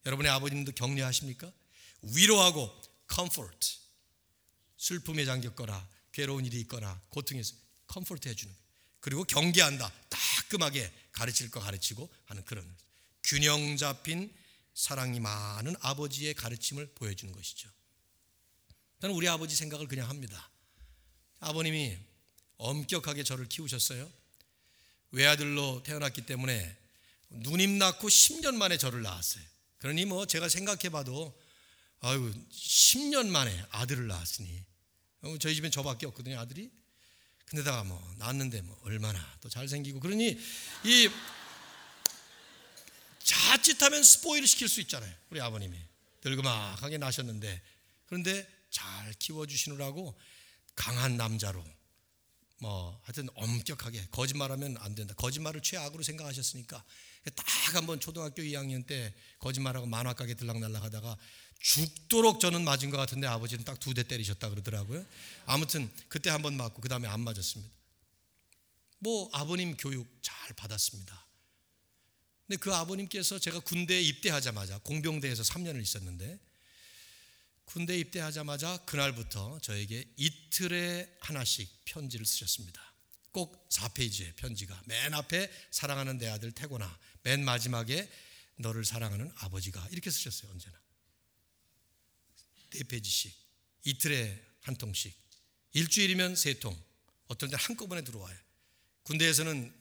여러분의 0.07 0.31
아버님도 0.33 0.73
격려하십니까? 0.73 1.53
위로하고 2.03 2.71
comfort. 3.13 3.79
슬픔에 4.77 5.25
잠겼거나 5.25 5.89
괴로운 6.13 6.47
일이 6.47 6.61
있거나 6.61 7.01
고통에서 7.11 7.55
comfort 7.93 8.29
해 8.29 8.35
주는 8.35 8.53
거예요. 8.53 8.69
그리고 9.01 9.25
경계한다. 9.25 9.93
따끔하게 10.09 10.93
가르칠 11.13 11.51
거 11.51 11.61
가르치고 11.61 12.09
하는 12.27 12.45
그런 12.45 12.77
균형 13.23 13.77
잡힌 13.77 14.33
사랑이 14.75 15.21
많은 15.21 15.75
아버지의 15.81 16.35
가르침을 16.35 16.95
보여주는 16.95 17.33
것이죠. 17.33 17.69
저는 19.01 19.15
우리 19.15 19.29
아버지 19.29 19.55
생각을 19.55 19.87
그냥 19.87 20.09
합니다. 20.09 20.51
아버님이 21.41 21.97
엄격하게 22.57 23.23
저를 23.23 23.49
키우셨어요. 23.49 24.11
외아들로 25.13 25.83
태어났기 25.85 26.27
때문에 26.27 26.77
누님 27.31 27.79
낳고 27.79 28.09
10년 28.09 28.55
만에 28.55 28.77
저를 28.77 29.03
낳았어요. 29.03 29.45
그러니 29.79 30.05
뭐 30.05 30.27
제가 30.27 30.49
생각해 30.49 30.89
봐도 30.91 31.39
아유 32.01 32.33
10년 32.53 33.29
만에 33.29 33.65
아들을 33.71 34.07
낳았으니 34.07 34.65
어, 35.23 35.37
저희 35.39 35.55
집엔 35.55 35.71
저밖에 35.71 36.07
없거든요 36.07 36.39
아들이 36.39 36.71
근데다가 37.47 37.85
뭐 37.85 38.15
낳았는데 38.19 38.63
뭐 38.63 38.79
얼마나 38.85 39.19
또 39.41 39.49
잘생기고 39.49 40.01
그러니 40.01 40.39
이 40.85 41.11
자칫하면 43.23 44.03
스포일을 44.03 44.47
시킬 44.47 44.69
수 44.69 44.81
있잖아요 44.83 45.13
우리 45.31 45.41
아버님이 45.41 45.77
늙그막하게 46.25 46.99
나셨는데 46.99 47.63
그런데 48.07 48.58
잘 48.79 49.13
키워주시느라고 49.15 50.17
강한 50.77 51.17
남자로 51.17 51.65
뭐 52.61 53.01
하여튼 53.05 53.29
엄격하게 53.35 54.09
거짓말하면 54.11 54.77
안 54.79 54.95
된다. 54.95 55.15
거짓말을 55.15 55.61
최악으로 55.63 56.03
생각하셨으니까 56.03 56.85
딱 57.35 57.75
한번 57.75 58.01
초등학교 58.01 58.43
2학년 58.43 58.87
때 58.87 59.15
거짓말하고 59.39 59.87
만화 59.87 60.13
가게 60.15 60.35
들락날락 60.35 60.83
하다가 60.85 61.17
죽도록 61.61 62.39
저는 62.41 62.63
맞은 62.65 62.91
것 62.91 62.97
같은데 62.97 63.27
아버지는 63.27 63.65
딱 63.65 63.79
두 63.81 63.93
대 63.95 64.03
때리셨다 64.05 64.49
그러더라고요. 64.49 65.05
아무튼 65.47 65.91
그때 66.09 66.31
한 66.31 66.43
번 66.43 66.57
맞고 66.57 66.81
그 66.81 66.89
다음에 66.89 67.09
안 67.09 67.21
맞았습니다. 67.21 67.73
뭐 69.01 69.29
아버님 69.33 69.77
교육 69.77 70.07
잘 70.23 70.35
받았습니다. 70.55 71.27
근데 72.47 72.59
그 72.59 72.75
아버님께서 72.75 73.39
제가 73.39 73.61
군대에 73.61 74.01
입대하자마자 74.03 74.79
공병대에서 74.79 75.43
3년을 75.43 75.83
있었는데 75.83 76.39
군대 77.69 77.99
입대하자마자 77.99 78.79
그날부터 78.87 79.59
저에게 79.61 80.03
이틀에 80.17 81.19
하나씩 81.21 81.85
편지를 81.85 82.25
쓰셨습니다. 82.25 82.81
꼭 83.31 83.69
4페이지의 83.69 84.35
편지가 84.37 84.83
맨 84.87 85.13
앞에 85.13 85.53
사랑하는 85.71 86.17
내 86.17 86.29
아들 86.29 86.51
태고나 86.51 86.99
맨 87.25 87.45
마지막에 87.45 88.11
너를 88.57 88.87
사랑하는 88.87 89.31
아버지가 89.37 89.87
이렇게 89.91 90.11
쓰셨어요 90.11 90.51
언제나. 90.51 90.81
네 92.71 92.85
페이지씩 92.85 93.37
이틀에 93.85 94.43
한 94.63 94.75
통씩 94.75 95.15
일주일이면 95.75 96.37
세통 96.37 96.75
어떤 97.27 97.51
때는 97.51 97.63
한꺼번에 97.63 98.03
들어와요. 98.03 98.37
군대에서는 99.03 99.75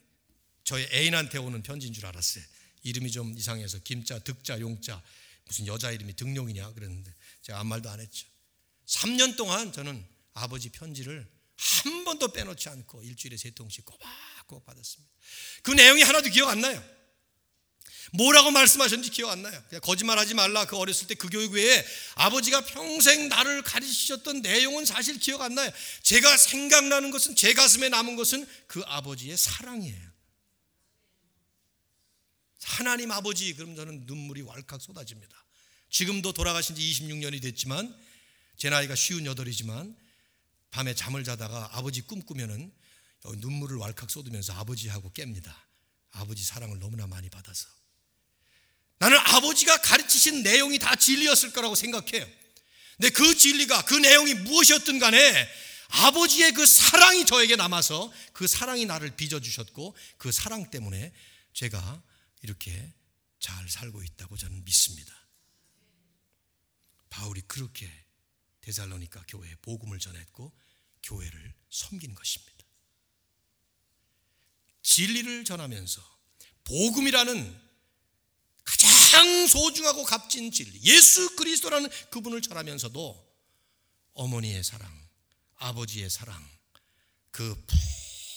저희 0.66 0.86
애인한테 0.92 1.38
오는 1.38 1.64
편지인 1.64 1.94
줄 1.94 2.06
알았어요. 2.06 2.44
이름이 2.84 3.12
좀 3.12 3.38
이상해서 3.38 3.80
김자 3.80 4.20
득자 4.20 4.60
용자 4.60 5.02
무슨 5.48 5.68
여자 5.68 5.92
이름이 5.92 6.16
등용이냐 6.16 6.74
그랬는데 6.74 7.14
제가 7.42 7.60
아무 7.60 7.70
말도 7.70 7.90
안 7.90 8.00
했죠. 8.00 8.28
3년 8.86 9.36
동안 9.36 9.72
저는 9.72 10.06
아버지 10.34 10.70
편지를 10.70 11.28
한 11.56 12.04
번도 12.04 12.30
빼놓지 12.30 12.70
않고 12.70 13.04
일주일에 13.04 13.38
세 13.38 13.50
통씩 13.52 13.86
꼬박꼬박 13.86 14.66
받았습니다. 14.66 15.14
그 15.64 15.72
내용이 15.72 16.04
하나도 16.04 16.30
기억 16.30 16.50
안 16.50 16.62
나요. 16.62 16.84
뭐라고 18.14 18.52
말씀하셨는지 18.52 19.10
기억 19.10 19.32
안 19.32 19.42
나요. 19.42 19.62
그냥 19.68 19.82
거짓말하지 19.82 20.34
말라. 20.34 20.66
그 20.66 20.78
어렸을 20.78 21.08
때 21.08 21.16
그 21.16 21.28
교육 21.30 21.54
외에 21.54 21.86
아버지가 22.16 22.62
평생 22.66 23.28
나를 23.28 23.64
가르치셨던 23.64 24.42
내용은 24.42 24.86
사실 24.86 25.20
기억 25.20 25.42
안 25.42 25.56
나요. 25.56 25.70
제가 26.04 26.38
생각나는 26.38 27.12
것은 27.12 27.36
제 27.36 27.54
가슴에 27.54 27.90
남은 27.90 28.16
것은 28.16 28.48
그 28.68 28.82
아버지의 28.86 29.36
사랑이에요. 29.36 30.17
하나님 32.64 33.12
아버지 33.12 33.54
그럼 33.54 33.76
저는 33.76 34.06
눈물이 34.06 34.42
왈칵 34.42 34.82
쏟아집니다. 34.82 35.46
지금도 35.90 36.34
돌아가신 36.34 36.76
지 36.76 36.82
26년이 36.82 37.42
됐지만 37.42 37.96
제 38.58 38.70
나이가 38.70 38.94
58이지만 38.94 39.96
밤에 40.72 40.94
잠을 40.94 41.24
자다가 41.24 41.70
아버지 41.74 42.02
꿈꾸면은 42.02 42.72
눈물을 43.24 43.78
왈칵 43.78 44.10
쏟으면서 44.10 44.54
아버지하고 44.54 45.12
깹니다. 45.12 45.54
아버지 46.12 46.44
사랑을 46.44 46.80
너무나 46.80 47.08
많이 47.08 47.30
받아서. 47.30 47.68
나는 49.00 49.18
아버지가 49.18 49.78
가르치신 49.78 50.44
내용이 50.44 50.80
다 50.80 50.96
진리였을 50.96 51.52
거라고 51.54 51.76
생각해요. 51.76 52.28
근데 52.98 53.10
그 53.12 53.36
진리가 53.36 53.86
그 53.86 53.94
내용이 53.94 54.34
무엇이었든 54.34 54.98
간에 54.98 55.50
아버지의 55.90 56.52
그 56.54 56.66
사랑이 56.66 57.26
저에게 57.26 57.56
남아서 57.56 58.12
그 58.34 58.48
사랑이 58.48 58.86
나를 58.86 59.16
빚어주셨고 59.16 59.96
그 60.18 60.32
사랑 60.32 60.70
때문에 60.72 61.14
제가 61.54 62.02
이렇게 62.42 62.94
잘 63.40 63.68
살고 63.70 64.04
있다고 64.04 64.38
저는 64.38 64.64
믿습니다. 64.64 65.14
바울이 67.10 67.42
그렇게 67.42 67.90
데살로니카 68.62 69.24
교회에 69.28 69.56
복음을 69.62 70.00
전했고 70.00 70.52
교회를 71.04 71.54
섬긴 71.70 72.14
것입니다. 72.14 72.66
진리를 74.82 75.46
전하면서 75.46 76.02
복음이라는 76.64 77.68
가장 78.64 79.48
소중하고 79.48 80.04
값진 80.04 80.52
진리, 80.52 80.82
예수 80.84 81.36
그리스도라는 81.38 81.90
그분을 82.10 82.42
전하면서도 82.42 83.28
어머니의 84.14 84.64
사랑, 84.64 84.92
아버지의 85.56 86.10
사랑, 86.10 86.46
그 87.32 87.66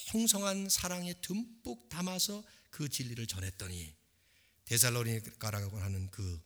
풍성한 0.07 0.69
사랑에 0.69 1.13
듬뿍 1.21 1.89
담아서 1.89 2.43
그 2.71 2.89
진리를 2.89 3.25
전했더니 3.27 3.93
데살로니카라고 4.65 5.77
하는 5.79 6.09
그 6.09 6.41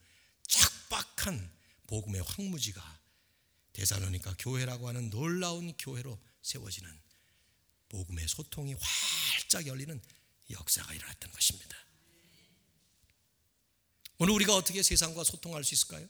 척박한 0.47 1.51
복음의 1.87 2.21
황무지가 2.23 2.99
대사로니까 3.73 4.35
교회라고 4.39 4.87
하는 4.87 5.09
놀라운 5.09 5.73
교회로 5.77 6.19
세워지는 6.41 6.89
복음의 7.89 8.27
소통이 8.27 8.75
활짝 8.79 9.67
열리는 9.67 10.01
역사가 10.49 10.93
일어났던 10.93 11.31
것입니다. 11.31 11.77
오늘 14.17 14.33
우리가 14.33 14.55
어떻게 14.55 14.81
세상과 14.81 15.23
소통할 15.23 15.63
수 15.63 15.73
있을까요? 15.73 16.07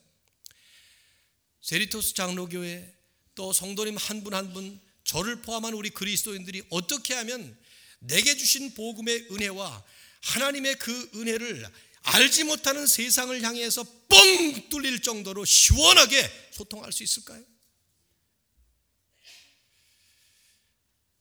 세리토스 1.61 2.13
장로교회 2.13 2.95
또 3.33 3.51
성도님 3.51 3.97
한 3.97 4.23
분 4.23 4.33
한 4.33 4.53
분 4.53 4.79
저를 5.03 5.41
포함한 5.41 5.73
우리 5.73 5.89
그리스도인들이 5.89 6.63
어떻게 6.69 7.13
하면 7.15 7.57
내게 7.99 8.35
주신 8.37 8.73
복음의 8.73 9.27
은혜와 9.31 9.83
하나님의 10.25 10.79
그 10.79 11.11
은혜를 11.15 11.71
알지 12.01 12.43
못하는 12.45 12.85
세상을 12.87 13.41
향해서 13.41 13.83
뻥 14.09 14.69
뚫릴 14.69 15.01
정도로 15.01 15.45
시원하게 15.45 16.49
소통할 16.51 16.91
수 16.91 17.03
있을까요? 17.03 17.43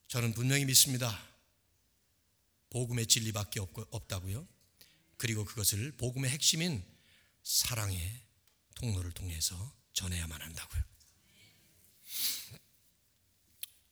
저는 0.09 0.33
분명히 0.35 0.65
믿습니다. 0.65 1.23
복음의 2.71 3.07
진리밖에 3.07 3.61
없 3.61 4.09
다고요. 4.09 4.47
그리고 5.17 5.45
그것을 5.45 5.93
복음의 5.93 6.31
핵심인 6.31 6.85
사랑의 7.43 8.23
통로를 8.75 9.13
통해서 9.13 9.75
전해야만 9.93 10.41
한다고요. 10.41 10.83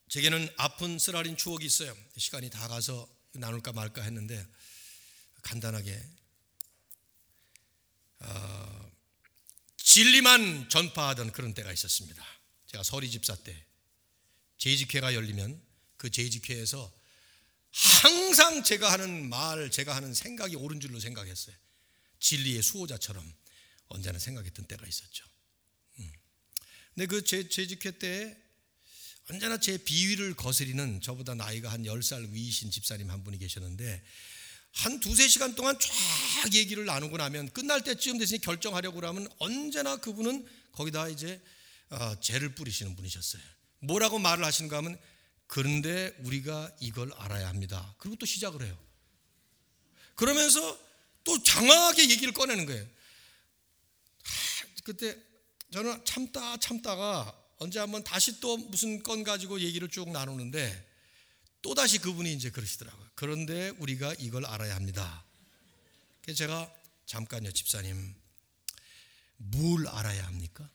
제게는 0.09 0.48
아픈 0.57 0.98
쓰라린 0.98 1.37
추억이 1.37 1.64
있어요. 1.64 1.96
시간이 2.16 2.51
다 2.51 2.68
가서 2.68 3.09
나눌까 3.33 3.72
말까 3.72 4.03
했는데 4.03 4.46
간단하게 5.42 6.02
어, 8.20 8.92
진리만 9.76 10.68
전파하던 10.68 11.33
그런 11.33 11.55
때가 11.55 11.72
있었습니다. 11.72 12.24
제가 12.66 12.83
서리 12.83 13.11
집사 13.11 13.35
때 13.35 13.64
제이직회가 14.59 15.14
열리면 15.14 15.61
그 15.96 16.11
제이직회에서 16.11 16.92
항상 17.72 18.62
제가 18.62 18.92
하는 18.92 19.28
말, 19.28 19.70
제가 19.70 19.94
하는 19.96 20.14
생각이 20.14 20.57
옳은 20.57 20.81
줄로 20.81 21.00
생각했어요. 21.00 21.57
진리의 22.20 22.62
수호자처럼 22.62 23.33
언제나 23.88 24.18
생각했던 24.18 24.66
때가 24.66 24.87
있었죠. 24.87 25.24
음. 25.98 26.12
근데 26.94 27.07
그 27.07 27.24
제, 27.24 27.48
재직회 27.48 27.98
때 27.98 28.37
언제나 29.31 29.59
제 29.59 29.78
비위를 29.78 30.35
거스리는 30.35 31.00
저보다 31.00 31.35
나이가 31.35 31.70
한 31.70 31.85
10살 31.85 32.33
위이신 32.33 32.70
집사님 32.70 33.11
한 33.11 33.24
분이 33.24 33.38
계셨는데 33.38 34.02
한 34.72 35.00
두세 35.00 35.28
시간 35.28 35.54
동안 35.54 35.78
쫙 35.78 36.54
얘기를 36.54 36.85
나누고 36.85 37.16
나면 37.16 37.50
끝날 37.50 37.82
때쯤 37.85 38.18
되으니 38.18 38.38
결정하려고 38.38 39.06
하면 39.06 39.28
언제나 39.38 39.96
그분은 39.96 40.46
거기다 40.72 41.08
이제 41.08 41.40
어, 41.90 42.18
죄를 42.20 42.54
뿌리시는 42.54 42.96
분이셨어요. 42.96 43.42
뭐라고 43.80 44.18
말을 44.18 44.44
하시는가 44.44 44.78
하면 44.78 44.98
그런데 45.46 46.16
우리가 46.20 46.74
이걸 46.80 47.12
알아야 47.14 47.48
합니다. 47.48 47.94
그리고 47.98 48.16
또 48.16 48.24
시작을 48.24 48.64
해요. 48.64 48.78
그러면서 50.14 50.78
또 51.24 51.42
장황하게 51.42 52.08
얘기를 52.11 52.32
꺼내는 52.32 52.64
거예요. 52.64 52.87
그때 54.85 55.16
저는 55.72 56.04
참다 56.04 56.56
참다가 56.56 57.38
언제 57.58 57.78
한번 57.78 58.02
다시 58.02 58.40
또 58.40 58.56
무슨 58.56 59.02
건 59.02 59.22
가지고 59.22 59.61
얘기를 59.61 59.88
쭉 59.88 60.11
나누는데 60.11 60.91
또 61.62 61.75
다시 61.75 61.98
그분이 61.98 62.33
이제 62.33 62.51
그러시더라고요. 62.51 63.09
그런데 63.14 63.70
우리가 63.79 64.14
이걸 64.18 64.44
알아야 64.44 64.75
합니다. 64.75 65.25
그래서 66.22 66.38
제가 66.38 66.72
잠깐요, 67.07 67.53
집사님. 67.53 68.14
뭘 69.37 69.88
알아야 69.88 70.27
합니까? 70.27 70.68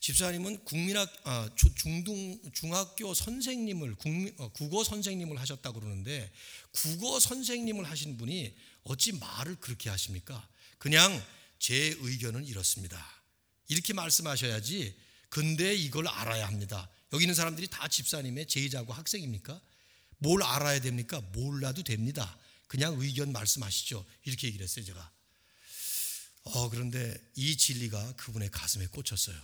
집사님은 0.00 0.64
국민학 0.64 1.08
아, 1.24 1.48
중등 1.54 2.40
중학교 2.52 3.14
선생님을 3.14 3.94
국민, 3.94 4.34
어, 4.38 4.48
국어 4.48 4.82
선생님을 4.82 5.38
하셨다고 5.40 5.78
그러는데 5.78 6.30
국어 6.72 7.20
선생님을 7.20 7.84
하신 7.88 8.18
분이 8.18 8.52
어찌 8.82 9.12
말을 9.12 9.56
그렇게 9.56 9.90
하십니까? 9.90 10.48
그냥 10.78 11.24
제 11.60 11.96
의견은 12.00 12.44
이렇습니다. 12.46 13.00
이렇게 13.68 13.92
말씀하셔야지. 13.92 14.96
근데 15.28 15.72
이걸 15.72 16.08
알아야 16.08 16.48
합니다. 16.48 16.90
여기 17.12 17.24
있는 17.24 17.34
사람들이 17.34 17.68
다 17.68 17.88
집사님의 17.88 18.46
제자고 18.46 18.92
학생입니까? 18.92 19.60
뭘 20.18 20.42
알아야 20.42 20.80
됩니까? 20.80 21.20
몰라도 21.32 21.82
됩니다. 21.82 22.38
그냥 22.68 22.96
의견 22.98 23.32
말씀하시죠. 23.32 24.04
이렇게 24.24 24.46
얘기를 24.46 24.64
했어요, 24.64 24.84
제가. 24.84 25.12
어, 26.44 26.70
그런데 26.70 27.14
이 27.34 27.56
진리가 27.56 28.14
그분의 28.16 28.50
가슴에 28.50 28.86
꽂혔어요. 28.86 29.36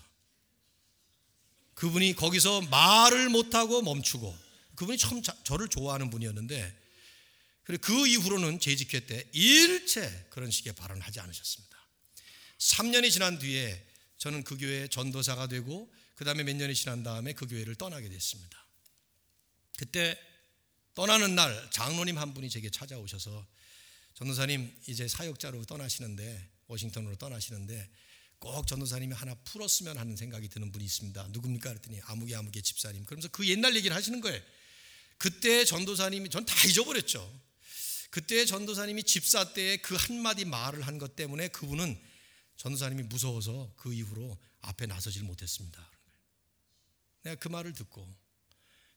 그분이 1.75 2.15
거기서 2.15 2.63
말을 2.63 3.29
못하고 3.29 3.83
멈추고 3.83 4.37
그분이 4.75 4.99
참 4.99 5.23
저를 5.45 5.69
좋아하는 5.69 6.11
분이었는데 6.11 6.77
그리고 7.63 7.83
그 7.83 8.07
이후로는 8.07 8.59
재직회 8.61 9.07
때 9.07 9.29
일체 9.33 10.27
그런 10.31 10.51
식의 10.51 10.75
발언을 10.75 11.03
하지 11.03 11.21
않으셨습니다. 11.21 11.77
3년이 12.59 13.13
지난 13.13 13.39
뒤에 13.39 13.87
저는 14.17 14.43
그 14.43 14.57
교회 14.57 14.89
전도사가 14.89 15.47
되고 15.47 15.93
그 16.19 16.25
다음에 16.25 16.43
몇 16.43 16.57
년이 16.57 16.75
지난 16.75 17.05
다음에 17.05 17.33
그 17.33 17.47
교회를 17.47 17.77
떠나게 17.77 18.09
됐습니다. 18.09 18.67
그때 19.77 20.19
떠나는 20.97 21.37
날 21.37 21.71
장로님 21.71 22.19
한 22.19 22.35
분이 22.35 22.51
제게 22.51 22.71
찾아오셔서 22.71 23.47
전도사님 24.15 24.69
이제 24.89 25.07
사역자로 25.07 25.65
떠나시는데 25.67 26.51
워싱턴으로 26.67 27.15
떠나시는데 27.19 27.89
꼭 28.41 28.67
전도사님이 28.67 29.15
하나 29.15 29.37
풀었으면 29.45 29.97
하는 29.97 30.17
생각이 30.17 30.49
드는 30.49 30.73
분이 30.73 30.85
있습니다. 30.85 31.29
누굽니까? 31.29 31.69
그랬더니 31.71 32.01
아무개 32.07 32.35
아무개 32.35 32.61
집사님. 32.63 33.05
그러면서 33.05 33.29
그 33.29 33.47
옛날 33.47 33.77
얘기를 33.77 33.95
하시는 33.95 34.21
거예요. 34.21 34.43
그때 35.19 35.65
전도사님이 35.65 36.31
전 36.31 36.45
다 36.45 36.53
잊어버렸죠. 36.67 37.41
그때 38.11 38.45
전도사님이 38.45 39.05
집사 39.05 39.53
때그 39.53 39.95
한마디 39.95 40.45
말을 40.45 40.85
한 40.85 40.99
것 40.99 41.15
때문에 41.15 41.47
그분은 41.47 41.97
전도사님이 42.57 43.05
무서워서 43.05 43.73
그 43.77 43.95
이후로 43.95 44.37
앞에 44.63 44.87
나서질 44.87 45.23
못했습니다. 45.23 45.89
내가 47.29 47.41
그 47.41 47.49
말을 47.49 47.73
듣고 47.73 48.09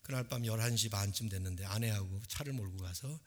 그날 0.02 0.28
밤 0.28 0.44
11시 0.44 0.90
반쯤 0.90 1.30
됐는데 1.30 1.66
아내하고 1.66 2.22
차를 2.28 2.54
몰고 2.54 2.78
가서 2.78 3.20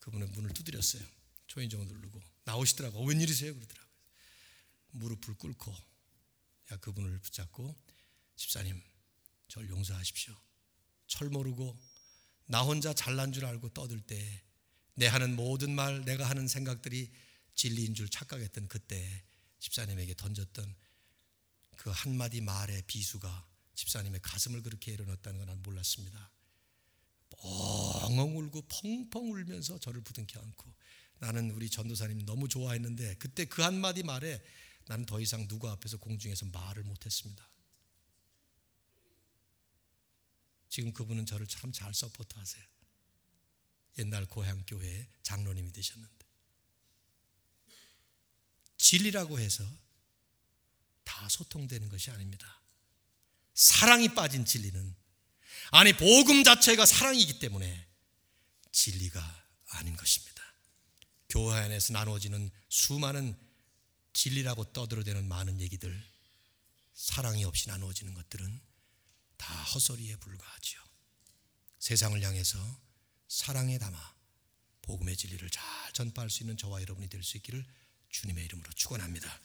그분의 0.00 0.28
문을 0.28 0.52
두드렸어요. 0.54 1.02
초인종을 1.46 1.86
누르고 1.86 2.20
나오시더라고. 2.44 3.04
웬일이세요? 3.04 3.54
그러더라고요. 3.54 3.92
무릎을 4.92 5.34
꿇고 5.34 5.74
야 6.72 6.76
그분을 6.76 7.18
붙잡고 7.18 7.74
집사님 8.36 8.80
절 9.48 9.68
용서하십시오. 9.68 10.34
철 11.06 11.28
모르고 11.28 11.78
나 12.46 12.62
혼자 12.62 12.92
잘난 12.94 13.32
줄 13.32 13.44
알고 13.44 13.70
떠들 13.70 14.00
때 14.00 14.52
내 14.94 15.06
하는 15.06 15.34
모든 15.36 15.74
말 15.74 16.04
내가 16.04 16.28
하는 16.28 16.46
생각들이 16.46 17.10
진리인 17.54 17.94
줄 17.94 18.08
착각했던 18.08 18.68
그때 18.68 19.24
집사님에게 19.58 20.14
던졌던 20.14 20.74
그 21.76 21.90
한마디 21.90 22.40
말의 22.40 22.82
비수가 22.86 23.51
집사님의 23.74 24.20
가슴을 24.22 24.62
그렇게 24.62 24.92
일어났다는 24.92 25.38
건 25.38 25.48
난 25.48 25.62
몰랐습니다. 25.62 26.30
뻥뻥 27.30 28.36
울고 28.36 28.62
펑펑 28.68 29.32
울면서 29.32 29.78
저를 29.78 30.00
부둥켜 30.02 30.40
안고 30.40 30.72
나는 31.18 31.50
우리 31.50 31.68
전도사님 31.70 32.24
너무 32.26 32.48
좋아했는데 32.48 33.16
그때 33.16 33.44
그 33.46 33.62
한마디 33.62 34.02
말에 34.02 34.42
나는 34.86 35.06
더 35.06 35.20
이상 35.20 35.46
누구 35.48 35.68
앞에서 35.70 35.96
공중에서 35.98 36.46
말을 36.46 36.82
못했습니다. 36.84 37.48
지금 40.68 40.92
그분은 40.92 41.26
저를 41.26 41.46
참 41.46 41.70
잘 41.72 41.92
서포트하세요. 41.94 42.64
옛날 43.98 44.26
고향 44.26 44.64
교회 44.66 45.08
장로님이 45.22 45.70
되셨는데 45.72 46.26
진리라고 48.78 49.38
해서 49.38 49.64
다 51.04 51.28
소통되는 51.28 51.88
것이 51.88 52.10
아닙니다. 52.10 52.61
사랑이 53.54 54.14
빠진 54.14 54.44
진리는 54.44 54.94
아니 55.70 55.92
복음 55.92 56.44
자체가 56.44 56.84
사랑이기 56.86 57.38
때문에 57.38 57.86
진리가 58.72 59.44
아닌 59.68 59.96
것입니다. 59.96 60.42
교회 61.28 61.58
안에서 61.60 61.92
나누어지는 61.94 62.50
수많은 62.68 63.34
진리라고 64.12 64.72
떠들어대는 64.72 65.26
많은 65.28 65.60
얘기들 65.60 66.02
사랑이 66.94 67.44
없이 67.44 67.68
나누어지는 67.68 68.12
것들은 68.14 68.60
다 69.38 69.62
헛소리에 69.64 70.16
불과하지요. 70.16 70.80
세상을 71.78 72.22
향해서 72.22 72.58
사랑에 73.28 73.78
담아 73.78 74.14
복음의 74.82 75.16
진리를 75.16 75.48
잘 75.50 75.64
전파할 75.92 76.28
수 76.28 76.42
있는 76.42 76.56
저와 76.56 76.82
여러분이 76.82 77.08
될 77.08 77.22
수 77.22 77.36
있기를 77.38 77.64
주님의 78.10 78.44
이름으로 78.44 78.70
축원합니다. 78.74 79.40